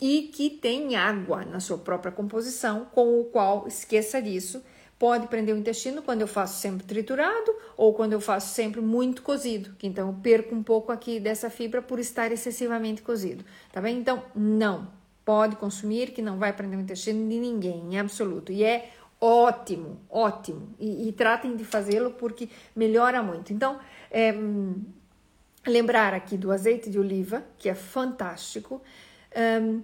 [0.00, 4.62] e que têm água na sua própria composição, com o qual, esqueça disso,
[4.98, 9.22] pode prender o intestino quando eu faço sempre triturado ou quando eu faço sempre muito
[9.22, 13.80] cozido, que então eu perco um pouco aqui dessa fibra por estar excessivamente cozido, tá
[13.80, 13.96] bem?
[13.96, 14.88] Então, não,
[15.24, 18.50] pode consumir que não vai prender o intestino de ninguém, em absoluto.
[18.50, 18.90] E é
[19.20, 20.74] ótimo, ótimo.
[20.78, 23.52] E, e tratem de fazê-lo porque melhora muito.
[23.52, 23.78] Então,
[24.10, 24.34] é,
[25.66, 28.82] lembrar aqui do azeite de oliva, que é fantástico.
[29.62, 29.82] Um,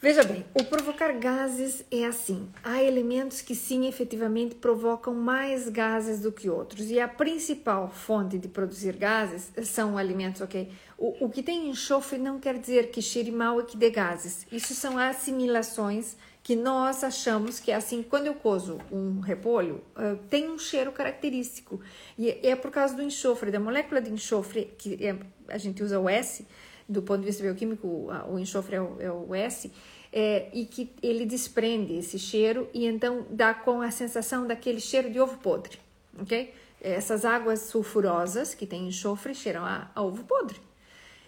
[0.00, 2.48] veja bem, o provocar gases é assim.
[2.62, 6.90] Há elementos que sim, efetivamente provocam mais gases do que outros.
[6.90, 10.70] E a principal fonte de produzir gases são alimentos, ok?
[10.96, 14.46] O, o que tem enxofre não quer dizer que cheire mal e que dê gases.
[14.50, 16.16] Isso são assimilações
[16.46, 20.92] que nós achamos que é assim, quando eu cozo um repolho, uh, tem um cheiro
[20.92, 21.80] característico.
[22.16, 25.16] E é por causa do enxofre, da molécula de enxofre, que é,
[25.48, 26.46] a gente usa o S,
[26.88, 29.72] do ponto de vista bioquímico, o enxofre é o, é o S,
[30.12, 35.10] é, e que ele desprende esse cheiro e então dá com a sensação daquele cheiro
[35.10, 35.80] de ovo podre,
[36.16, 36.54] ok?
[36.80, 40.60] Essas águas sulfurosas que tem enxofre cheiram a, a ovo podre.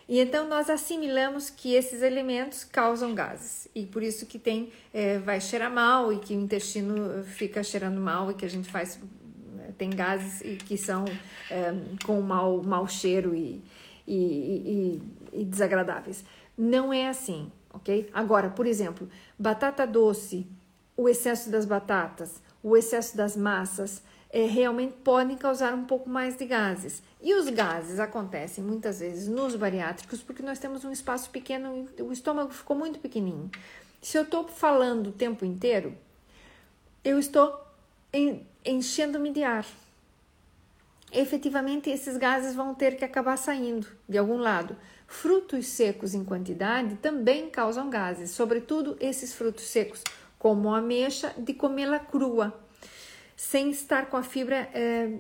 [0.09, 5.19] E então nós assimilamos que esses elementos causam gases e por isso que tem é,
[5.19, 8.99] vai cheirar mal e que o intestino fica cheirando mal e que a gente faz
[9.77, 11.05] tem gases e que são
[11.51, 11.73] é,
[12.05, 13.63] com mau, mau cheiro e,
[14.07, 15.01] e,
[15.33, 16.25] e, e desagradáveis.
[16.57, 18.11] Não é assim, ok?
[18.13, 20.47] Agora, por exemplo, batata doce,
[20.97, 26.37] o excesso das batatas, o excesso das massas, é, realmente podem causar um pouco mais
[26.37, 27.03] de gases.
[27.21, 32.13] E os gases acontecem muitas vezes nos bariátricos porque nós temos um espaço pequeno, o
[32.13, 33.51] estômago ficou muito pequenininho.
[34.01, 35.95] Se eu estou falando o tempo inteiro,
[37.05, 37.59] eu estou
[38.65, 39.67] enchendo-me de ar.
[41.11, 44.77] Efetivamente, esses gases vão ter que acabar saindo de algum lado.
[45.07, 50.05] Frutos secos em quantidade também causam gases, sobretudo esses frutos secos,
[50.39, 52.55] como a ameixa, de comê-la crua,
[53.39, 55.13] sem estar com a fibra é,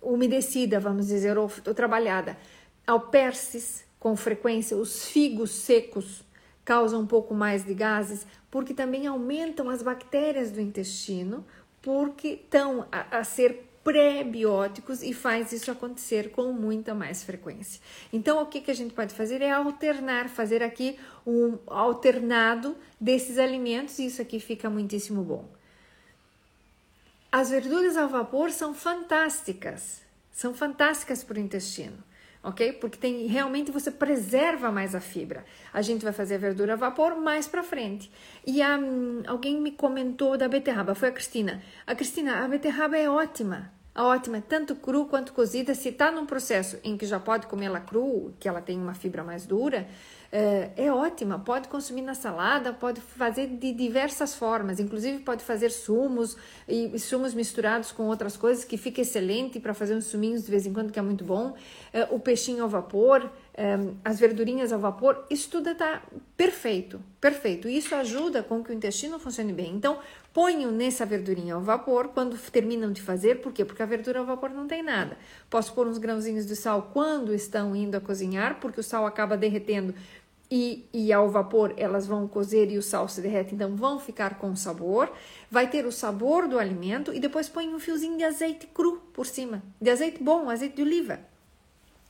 [0.00, 2.38] umedecida, vamos dizer, ou, ou trabalhada.
[2.86, 6.24] Alperces, com frequência, os figos secos
[6.64, 11.44] causam um pouco mais de gases, porque também aumentam as bactérias do intestino,
[11.82, 17.82] porque estão a, a ser pré-bióticos e faz isso acontecer com muita mais frequência.
[18.10, 23.38] Então, o que, que a gente pode fazer é alternar, fazer aqui um alternado desses
[23.38, 25.61] alimentos e isso aqui fica muitíssimo bom.
[27.32, 32.04] As verduras ao vapor são fantásticas, são fantásticas para o intestino
[32.42, 32.72] ok?
[32.74, 35.44] Porque tem realmente você preserva mais a fibra.
[35.72, 38.10] A gente vai fazer a verdura a vapor mais para frente.
[38.46, 41.62] E um, alguém me comentou da beterraba, foi a Cristina.
[41.86, 43.72] A Cristina, a beterraba é ótima.
[43.94, 45.74] Ótima, tanto cru quanto cozida.
[45.74, 48.94] Se está num processo em que já pode comer ela cru, que ela tem uma
[48.94, 49.86] fibra mais dura,
[50.34, 55.70] é, é ótima, pode consumir na salada, pode fazer de diversas formas, inclusive pode fazer
[55.70, 60.50] sumos e sumos misturados com outras coisas que fica excelente para fazer uns suminhos de
[60.50, 61.54] vez em quando que é muito bom.
[61.92, 66.02] É, o peixinho ao vapor, é, as verdurinhas ao vapor, isso tudo está
[66.34, 67.68] perfeito, perfeito.
[67.68, 69.74] Isso ajuda com que o intestino funcione bem.
[69.74, 69.98] Então,
[70.32, 73.66] ponho nessa verdurinha ao vapor quando terminam de fazer, por quê?
[73.66, 75.18] Porque a verdura ao vapor não tem nada.
[75.50, 79.36] Posso pôr uns grãozinhos de sal quando estão indo a cozinhar, porque o sal acaba
[79.36, 79.94] derretendo
[80.54, 84.34] e, e ao vapor elas vão cozer e o sal se derrete, então vão ficar
[84.38, 85.10] com sabor.
[85.50, 89.24] Vai ter o sabor do alimento e depois põe um fiozinho de azeite cru por
[89.24, 91.20] cima, de azeite bom, azeite de oliva.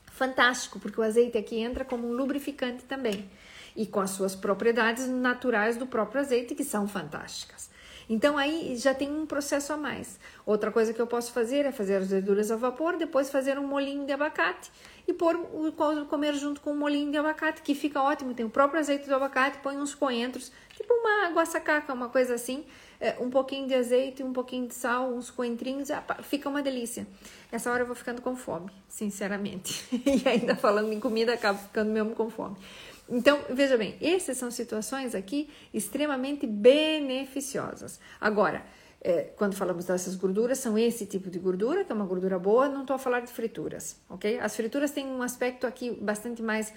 [0.06, 3.30] Fantástico, porque o azeite aqui entra como um lubrificante também
[3.76, 7.70] e com as suas propriedades naturais do próprio azeite que são fantásticas.
[8.08, 10.18] Então aí já tem um processo a mais.
[10.44, 13.66] Outra coisa que eu posso fazer é fazer as verduras ao vapor, depois fazer um
[13.66, 14.70] molinho de abacate
[15.06, 15.36] e pôr
[16.08, 18.34] comer junto com um molinho de abacate, que fica ótimo.
[18.34, 22.64] Tem o próprio azeite do abacate, põe uns coentros, tipo uma guaçacaca, uma coisa assim,
[23.00, 25.88] é, um pouquinho de azeite, um pouquinho de sal, uns coentrinhos,
[26.22, 27.06] fica uma delícia.
[27.50, 29.84] Essa hora eu vou ficando com fome, sinceramente.
[30.06, 32.56] e ainda falando em comida, acabo ficando mesmo com fome.
[33.08, 38.00] Então, veja bem, essas são situações aqui extremamente beneficiosas.
[38.20, 38.64] Agora,
[39.00, 42.68] é, quando falamos dessas gorduras, são esse tipo de gordura, que é uma gordura boa,
[42.68, 44.38] não estou a falar de frituras, ok?
[44.38, 46.72] As frituras têm um aspecto aqui bastante mais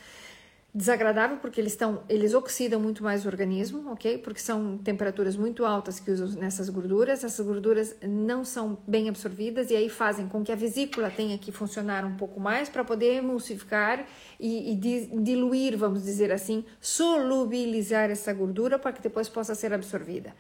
[0.76, 4.17] desagradável porque eles estão eles oxidam muito mais o organismo, ok?
[4.17, 7.23] Porque são temperaturas muito altas que usam nessas gorduras.
[7.23, 11.49] Essas gorduras não são bem absorvidas e aí fazem com que a vesícula tenha que
[11.49, 14.05] funcionar um pouco mais para poder emulsificar
[14.38, 14.76] e, e
[15.21, 20.36] diluir, vamos dizer assim, solubilizar essa gordura para que depois possa ser absorvida.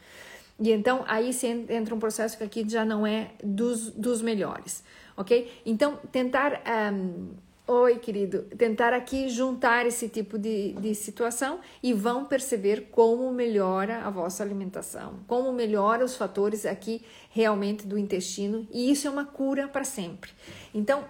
[0.59, 1.31] E então aí
[1.69, 4.83] entra um processo que aqui já não é dos, dos melhores,
[5.15, 5.49] ok?
[5.65, 6.61] Então tentar
[6.93, 7.35] um,
[7.67, 8.43] Oi, querido.
[8.55, 14.43] Tentar aqui juntar esse tipo de, de situação e vão perceber como melhora a vossa
[14.43, 19.83] alimentação, como melhora os fatores aqui realmente do intestino e isso é uma cura para
[19.83, 20.29] sempre.
[20.75, 21.05] Então,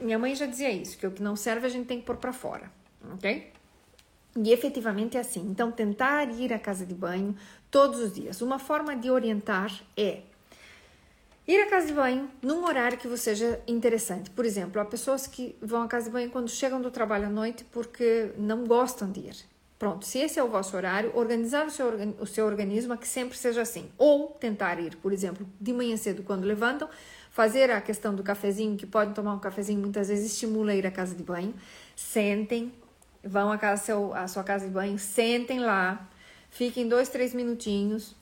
[0.00, 2.16] minha mãe já dizia isso, que o que não serve a gente tem que pôr
[2.16, 2.72] para fora,
[3.12, 3.52] ok?
[4.36, 5.40] E efetivamente é assim.
[5.40, 7.36] Então, tentar ir à casa de banho
[7.70, 8.40] todos os dias.
[8.40, 10.22] Uma forma de orientar é
[11.50, 14.30] Ir à casa de banho num horário que você seja interessante.
[14.30, 17.28] Por exemplo, há pessoas que vão à casa de banho quando chegam do trabalho à
[17.28, 19.36] noite porque não gostam de ir.
[19.76, 21.88] Pronto, se esse é o vosso horário, organizar o seu,
[22.20, 23.90] o seu organismo a que sempre seja assim.
[23.98, 26.88] Ou tentar ir, por exemplo, de manhã cedo quando levantam,
[27.32, 30.90] fazer a questão do cafezinho, que podem tomar um cafezinho, muitas vezes estimula ir à
[30.92, 31.52] casa de banho.
[31.96, 32.72] Sentem,
[33.24, 36.08] vão à, casa, seu, à sua casa de banho, sentem lá,
[36.48, 38.14] fiquem dois, três minutinhos.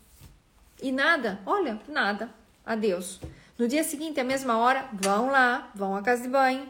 [0.80, 2.37] E nada, olha, nada
[2.68, 3.20] adeus.
[3.58, 6.68] No dia seguinte, à mesma hora, vão lá, vão à casa de banho,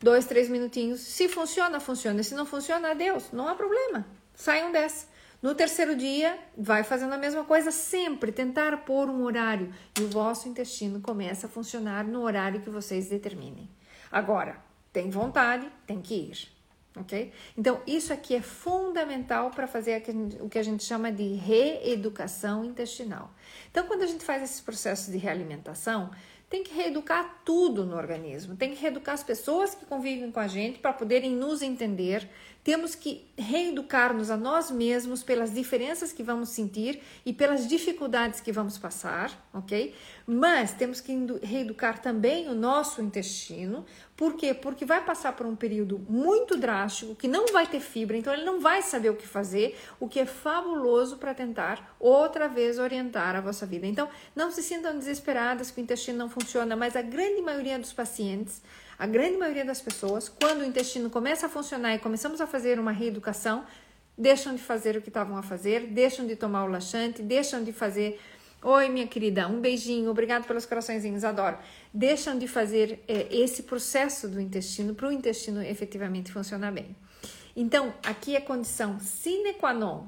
[0.00, 1.00] dois, três minutinhos.
[1.00, 2.22] Se funciona, funciona.
[2.22, 4.04] Se não funciona, adeus, não há problema.
[4.34, 5.06] Saiam dessa.
[5.40, 10.08] No terceiro dia, vai fazendo a mesma coisa sempre, tentar pôr um horário e o
[10.08, 13.68] vosso intestino começa a funcionar no horário que vocês determinem.
[14.10, 14.56] Agora,
[14.92, 16.51] tem vontade, tem que ir.
[16.96, 17.32] Ok?
[17.56, 20.02] Então, isso aqui é fundamental para fazer
[20.40, 23.32] o que a gente chama de reeducação intestinal.
[23.70, 26.10] Então, quando a gente faz esses processos de realimentação,
[26.50, 30.46] tem que reeducar tudo no organismo, tem que reeducar as pessoas que convivem com a
[30.46, 32.28] gente para poderem nos entender,
[32.64, 38.52] temos que reeducar-nos a nós mesmos pelas diferenças que vamos sentir e pelas dificuldades que
[38.52, 39.94] vamos passar, ok?
[40.26, 43.84] Mas temos que reeducar também o nosso intestino,
[44.16, 44.54] por quê?
[44.54, 48.44] Porque vai passar por um período muito drástico, que não vai ter fibra, então ele
[48.44, 53.34] não vai saber o que fazer, o que é fabuloso para tentar outra vez orientar
[53.34, 53.86] a vossa vida.
[53.86, 57.92] Então, não se sintam desesperadas que o intestino não funciona, mas a grande maioria dos
[57.92, 58.62] pacientes
[58.98, 62.78] a grande maioria das pessoas, quando o intestino começa a funcionar e começamos a fazer
[62.78, 63.64] uma reeducação,
[64.16, 67.72] deixam de fazer o que estavam a fazer, deixam de tomar o laxante, deixam de
[67.72, 68.20] fazer.
[68.62, 71.58] Oi, minha querida, um beijinho, obrigado pelos coraçõezinhos, adoro.
[71.92, 76.94] Deixam de fazer é, esse processo do intestino para o intestino efetivamente funcionar bem.
[77.56, 80.06] Então, aqui é condição sine qua non: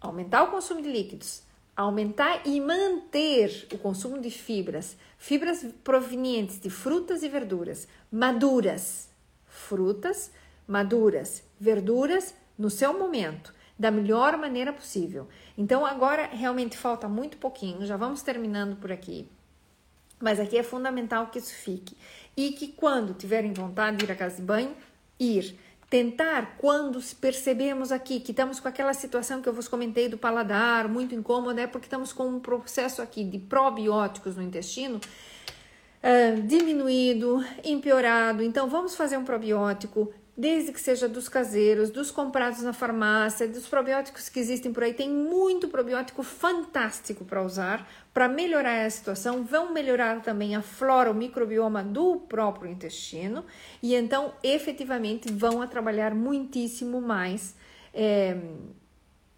[0.00, 1.42] aumentar o consumo de líquidos,
[1.76, 9.08] aumentar e manter o consumo de fibras, fibras provenientes de frutas e verduras maduras,
[9.46, 10.30] frutas
[10.66, 15.28] maduras, verduras no seu momento, da melhor maneira possível.
[15.56, 19.28] Então agora realmente falta muito pouquinho, já vamos terminando por aqui.
[20.20, 21.96] Mas aqui é fundamental que isso fique
[22.36, 24.74] e que quando tiverem vontade de ir à casa de banho,
[25.20, 25.58] ir
[25.96, 30.88] tentar, quando percebemos aqui que estamos com aquela situação que eu vos comentei do paladar,
[30.88, 37.42] muito incômoda, é porque estamos com um processo aqui de probióticos no intestino uh, diminuído,
[37.64, 38.42] empeorado.
[38.42, 43.66] Então, vamos fazer um probiótico, desde que seja dos caseiros, dos comprados na farmácia, dos
[43.66, 44.92] probióticos que existem por aí.
[44.92, 51.10] Tem muito probiótico fantástico para usar, para melhorar a situação, vão melhorar também a flora,
[51.10, 53.44] o microbioma do próprio intestino
[53.82, 57.54] e então efetivamente vão a trabalhar muitíssimo mais.
[57.94, 58.36] É,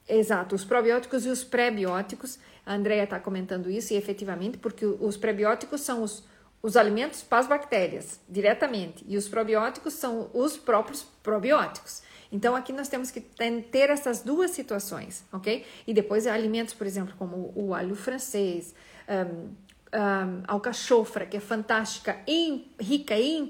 [0.09, 2.41] exato, os probióticos e os pré-bióticos.
[2.67, 6.25] A Andrea está comentando isso e efetivamente, porque os prebióticos são os,
[6.63, 12.03] os alimentos para as bactérias diretamente e os probióticos são os próprios probióticos.
[12.31, 15.65] Então aqui nós temos que ter essas duas situações, ok?
[15.87, 18.75] E depois alimentos, por exemplo, como o alho francês,
[19.09, 19.55] um,
[19.93, 23.47] um, alcachofra, que é fantástica, em, rica em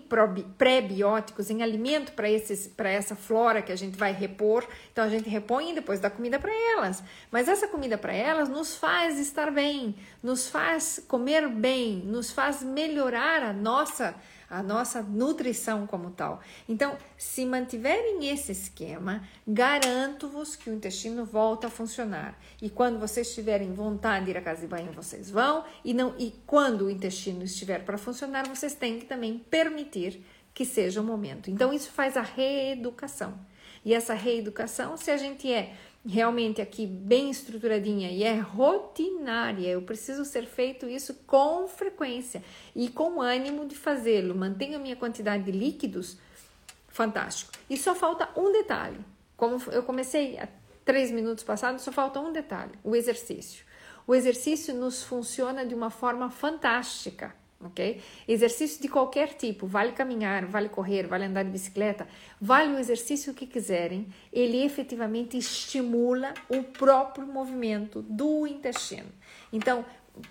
[0.56, 4.66] pré-bióticos, em alimento para essa flora que a gente vai repor.
[4.92, 7.02] Então a gente repõe e depois dá comida para elas.
[7.30, 12.62] Mas essa comida para elas nos faz estar bem, nos faz comer bem, nos faz
[12.62, 14.14] melhorar a nossa
[14.50, 16.40] a nossa nutrição como tal.
[16.68, 22.38] Então, se mantiverem esse esquema, garanto-vos que o intestino volta a funcionar.
[22.60, 25.64] E quando vocês tiverem vontade de ir à casa de banho, vocês vão.
[25.84, 30.24] E, não, e quando o intestino estiver para funcionar, vocês têm que também permitir
[30.54, 31.50] que seja o momento.
[31.50, 33.38] Então, isso faz a reeducação.
[33.84, 35.74] E essa reeducação, se a gente é
[36.06, 39.68] realmente aqui bem estruturadinha e é rotinária.
[39.68, 42.42] Eu preciso ser feito isso com frequência
[42.74, 44.34] e com ânimo de fazê-lo.
[44.34, 46.18] Mantenho a minha quantidade de líquidos,
[46.88, 47.52] fantástico.
[47.68, 48.98] E só falta um detalhe.
[49.36, 50.48] Como eu comecei há
[50.84, 53.64] três minutos passados, só falta um detalhe: o exercício.
[54.06, 58.00] O exercício nos funciona de uma forma fantástica ok?
[58.26, 62.06] Exercício de qualquer tipo, vale caminhar, vale correr, vale andar de bicicleta,
[62.40, 69.08] vale o exercício que quiserem, ele efetivamente estimula o próprio movimento do intestino.
[69.52, 69.84] Então,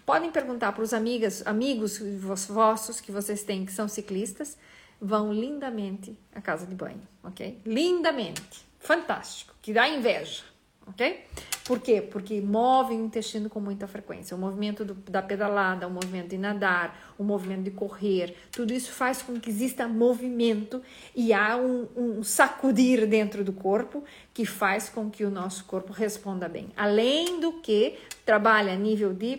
[0.05, 1.99] podem perguntar para os amigos, amigos
[2.47, 4.57] vossos que vocês têm que são ciclistas,
[4.99, 7.61] vão lindamente à casa de banho, ok?
[7.65, 10.43] Lindamente, fantástico, que dá inveja
[10.88, 11.25] ok?
[11.65, 12.01] Por quê?
[12.01, 14.35] Porque move o intestino com muita frequência.
[14.35, 18.91] O movimento do, da pedalada, o movimento de nadar, o movimento de correr, tudo isso
[18.93, 20.81] faz com que exista movimento
[21.13, 24.01] e há um, um sacudir dentro do corpo
[24.33, 26.69] que faz com que o nosso corpo responda bem.
[26.77, 29.38] Além do que trabalha a nível de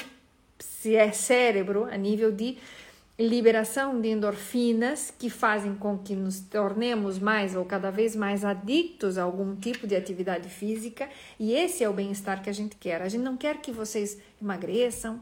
[1.15, 2.59] cérebro, a nível de
[3.19, 9.19] liberação de endorfinas que fazem com que nos tornemos mais ou cada vez mais adictos
[9.19, 11.09] a algum tipo de atividade física,
[11.39, 13.03] e esse é o bem-estar que a gente quer.
[13.03, 15.19] A gente não quer que vocês emagreçam,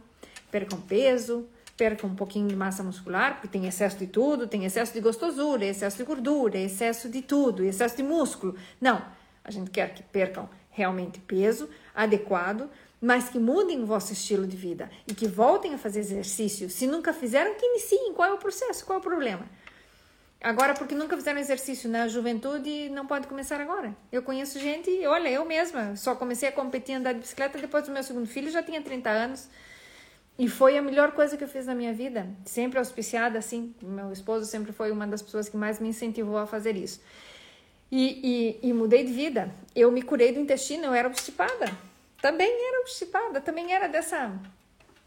[0.50, 4.92] percam peso, percam um pouquinho de massa muscular, porque tem excesso de tudo, tem excesso
[4.92, 8.56] de gostosura, excesso de gordura, excesso de tudo, excesso de músculo.
[8.78, 9.02] Não,
[9.42, 12.68] a gente quer que percam realmente peso adequado
[13.00, 16.70] mas que mudem o vosso estilo de vida e que voltem a fazer exercício.
[16.70, 18.12] Se nunca fizeram, que iniciem.
[18.14, 18.84] Qual é o processo?
[18.84, 19.46] Qual é o problema?
[20.40, 23.96] Agora, porque nunca fizeram exercício na juventude, não pode começar agora.
[24.12, 27.92] Eu conheço gente, olha, eu mesma só comecei a competir andar de bicicleta depois do
[27.92, 29.48] meu segundo filho, já tinha 30 anos.
[30.38, 32.28] E foi a melhor coisa que eu fiz na minha vida.
[32.44, 33.74] Sempre auspiciada, assim.
[33.82, 37.00] Meu esposo sempre foi uma das pessoas que mais me incentivou a fazer isso.
[37.90, 39.50] E, e, e mudei de vida.
[39.74, 41.72] Eu me curei do intestino, eu era obstipada.
[42.26, 44.32] Também era obstipada, também era dessa,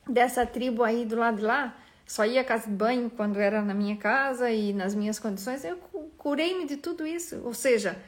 [0.07, 1.76] dessa tribo aí do lado de lá.
[2.07, 5.65] Só ia à casa de banho quando era na minha casa e nas minhas condições.
[5.65, 5.76] Eu
[6.17, 7.41] curei-me de tudo isso.
[7.43, 8.01] Ou seja,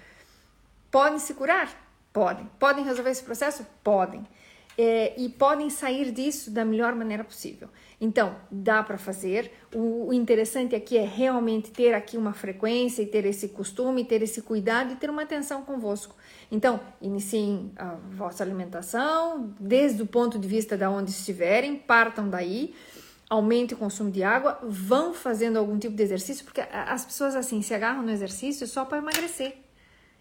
[0.90, 1.70] podem se curar?
[2.14, 2.50] Podem.
[2.58, 3.68] Podem resolver esse processo?
[3.84, 4.26] Podem
[4.78, 7.70] é, e podem sair disso da melhor maneira possível.
[8.00, 9.52] Então, dá para fazer.
[9.74, 14.24] O, o, interessante aqui é realmente ter aqui uma frequência e ter esse costume, ter
[14.24, 16.16] esse cuidado e ter uma atenção convosco.
[16.52, 22.74] Então, iniciem a vossa alimentação, desde o ponto de vista de onde estiverem, partam daí,
[23.30, 27.62] aumente o consumo de água, vão fazendo algum tipo de exercício, porque as pessoas assim
[27.62, 29.58] se agarram no exercício só para emagrecer.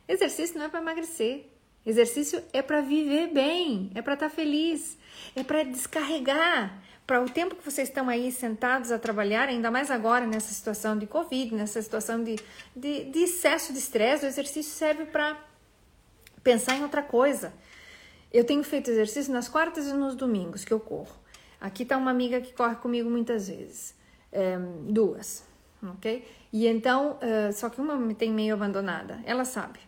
[0.07, 1.47] Exercício não é para emagrecer.
[1.85, 4.99] Exercício é para viver bem, é para estar tá feliz,
[5.35, 6.79] é para descarregar.
[7.07, 10.97] Para o tempo que vocês estão aí sentados a trabalhar, ainda mais agora nessa situação
[10.97, 12.37] de Covid, nessa situação de,
[12.77, 15.37] de, de excesso de estresse, o exercício serve para
[16.45, 17.53] pensar em outra coisa.
[18.33, 21.19] Eu tenho feito exercício nas quartas e nos domingos que eu corro.
[21.61, 23.95] Aqui está uma amiga que corre comigo muitas vezes,
[24.31, 24.57] é,
[24.89, 25.45] duas,
[25.83, 26.25] ok?
[26.53, 29.79] E então, uh, só que uma me tem meio abandonada, ela sabe.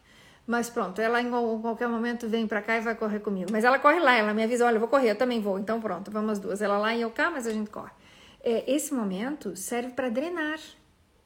[0.53, 3.51] Mas pronto, ela em qualquer momento vem para cá e vai correr comigo.
[3.51, 5.59] Mas ela corre lá, ela me avisa: olha, eu vou correr, eu também vou.
[5.59, 6.61] Então pronto, vamos as duas.
[6.61, 7.91] Ela lá e eu cá, mas a gente corre.
[8.45, 10.59] É, esse momento serve para drenar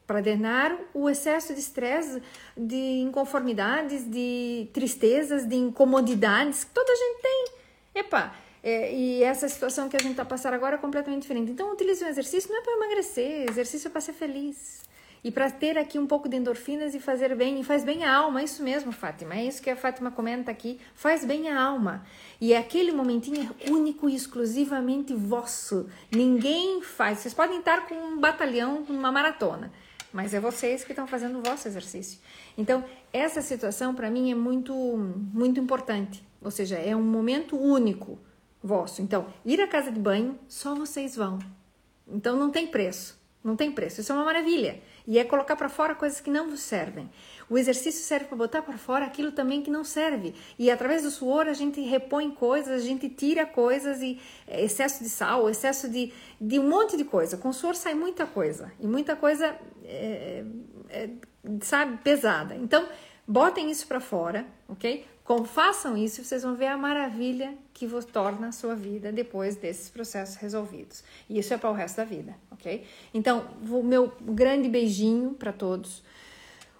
[0.06, 2.22] para drenar o excesso de estresse,
[2.56, 7.46] de inconformidades, de tristezas, de incomodidades que toda a gente tem.
[7.96, 11.50] Epa, é, e essa situação que a gente está passando agora é completamente diferente.
[11.50, 14.85] Então, utilize um exercício não é para emagrecer, exercício é para ser feliz
[15.26, 18.14] e para ter aqui um pouco de endorfinas e fazer bem, e faz bem a
[18.14, 22.06] alma, isso mesmo, Fátima, é isso que a Fátima comenta aqui, faz bem a alma.
[22.40, 25.88] E é aquele momentinho é único e exclusivamente vosso.
[26.12, 27.18] Ninguém faz.
[27.18, 29.72] Vocês podem estar com um batalhão numa maratona,
[30.12, 32.20] mas é vocês que estão fazendo o vosso exercício.
[32.56, 34.72] Então, essa situação para mim é muito
[35.34, 36.22] muito importante.
[36.40, 38.16] Ou seja, é um momento único
[38.62, 39.02] vosso.
[39.02, 41.40] Então, ir à casa de banho, só vocês vão.
[42.06, 43.25] Então não tem preço.
[43.46, 44.00] Não tem preço.
[44.00, 44.80] Isso é uma maravilha.
[45.06, 47.08] E é colocar para fora coisas que não vos servem.
[47.48, 50.34] O exercício serve para botar para fora aquilo também que não serve.
[50.58, 55.00] E através do suor a gente repõe coisas, a gente tira coisas e é, excesso
[55.00, 57.36] de sal, excesso de, de um monte de coisa.
[57.36, 58.72] Com suor sai muita coisa.
[58.80, 60.44] E muita coisa, é,
[60.90, 61.10] é,
[61.62, 62.56] sabe, pesada.
[62.56, 62.88] Então,
[63.28, 65.06] botem isso para fora, ok?
[65.26, 69.56] Como façam isso, vocês vão ver a maravilha que vos torna a sua vida depois
[69.56, 71.02] desses processos resolvidos.
[71.28, 72.86] E isso é para o resto da vida, ok?
[73.12, 76.00] Então, o meu grande beijinho para todos.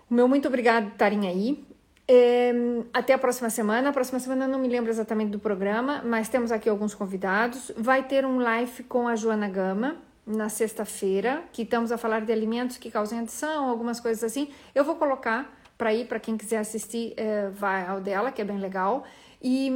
[0.09, 1.65] O meu muito obrigado por estarem aí.
[2.07, 2.53] É,
[2.95, 3.89] até a próxima semana.
[3.89, 7.73] A próxima semana eu não me lembro exatamente do programa, mas temos aqui alguns convidados.
[7.77, 12.33] Vai ter um live com a Joana Gama na sexta-feira, que estamos a falar de
[12.33, 14.51] alimentos que causam adição, algumas coisas assim.
[14.73, 18.45] Eu vou colocar para ir, para quem quiser assistir, é, vai ao dela, que é
[18.45, 19.05] bem legal.
[19.43, 19.71] E,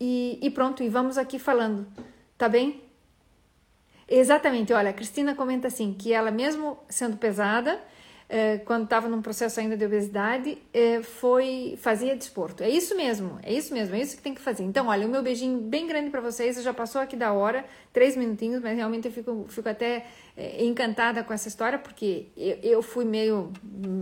[0.00, 1.86] e, e, pronto, e vamos aqui falando,
[2.36, 2.82] tá bem?
[4.08, 7.78] Exatamente, olha, a Cristina comenta assim, que ela mesmo sendo pesada,
[8.66, 12.62] quando estava num processo ainda de obesidade, é, foi fazia desporto.
[12.62, 14.64] É isso mesmo, é isso mesmo, é isso que tem que fazer.
[14.64, 16.62] Então, olha, o meu beijinho bem grande para vocês.
[16.62, 20.04] Já passou aqui da hora, três minutinhos, mas realmente eu fico, fico até
[20.36, 23.50] é, encantada com essa história porque eu, eu fui meio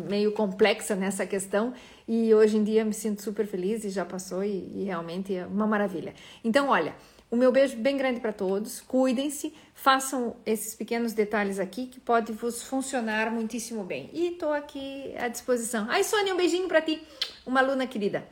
[0.08, 1.72] meio complexa nessa questão
[2.08, 5.46] e hoje em dia me sinto super feliz e já passou e, e realmente é
[5.46, 6.14] uma maravilha.
[6.42, 6.94] Então, olha.
[7.30, 8.80] O meu beijo bem grande para todos.
[8.80, 14.08] Cuidem-se, façam esses pequenos detalhes aqui que pode vos funcionar muitíssimo bem.
[14.12, 15.86] E estou aqui à disposição.
[15.88, 17.02] Ai, Sônia, um beijinho para ti,
[17.44, 18.26] uma aluna querida.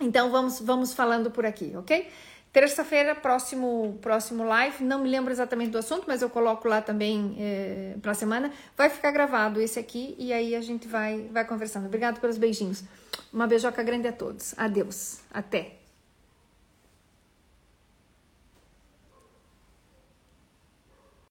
[0.00, 2.08] Então vamos vamos falando por aqui, ok?
[2.52, 7.36] Terça-feira, próximo, próximo live, não me lembro exatamente do assunto, mas eu coloco lá também
[7.38, 8.50] é, eh, para a semana.
[8.74, 11.84] Vai ficar gravado esse aqui e aí a gente vai, vai conversando.
[11.84, 12.82] Obrigado pelos beijinhos.
[13.30, 14.54] Uma beijoca grande a todos.
[14.56, 15.18] Adeus.
[15.30, 15.85] Até.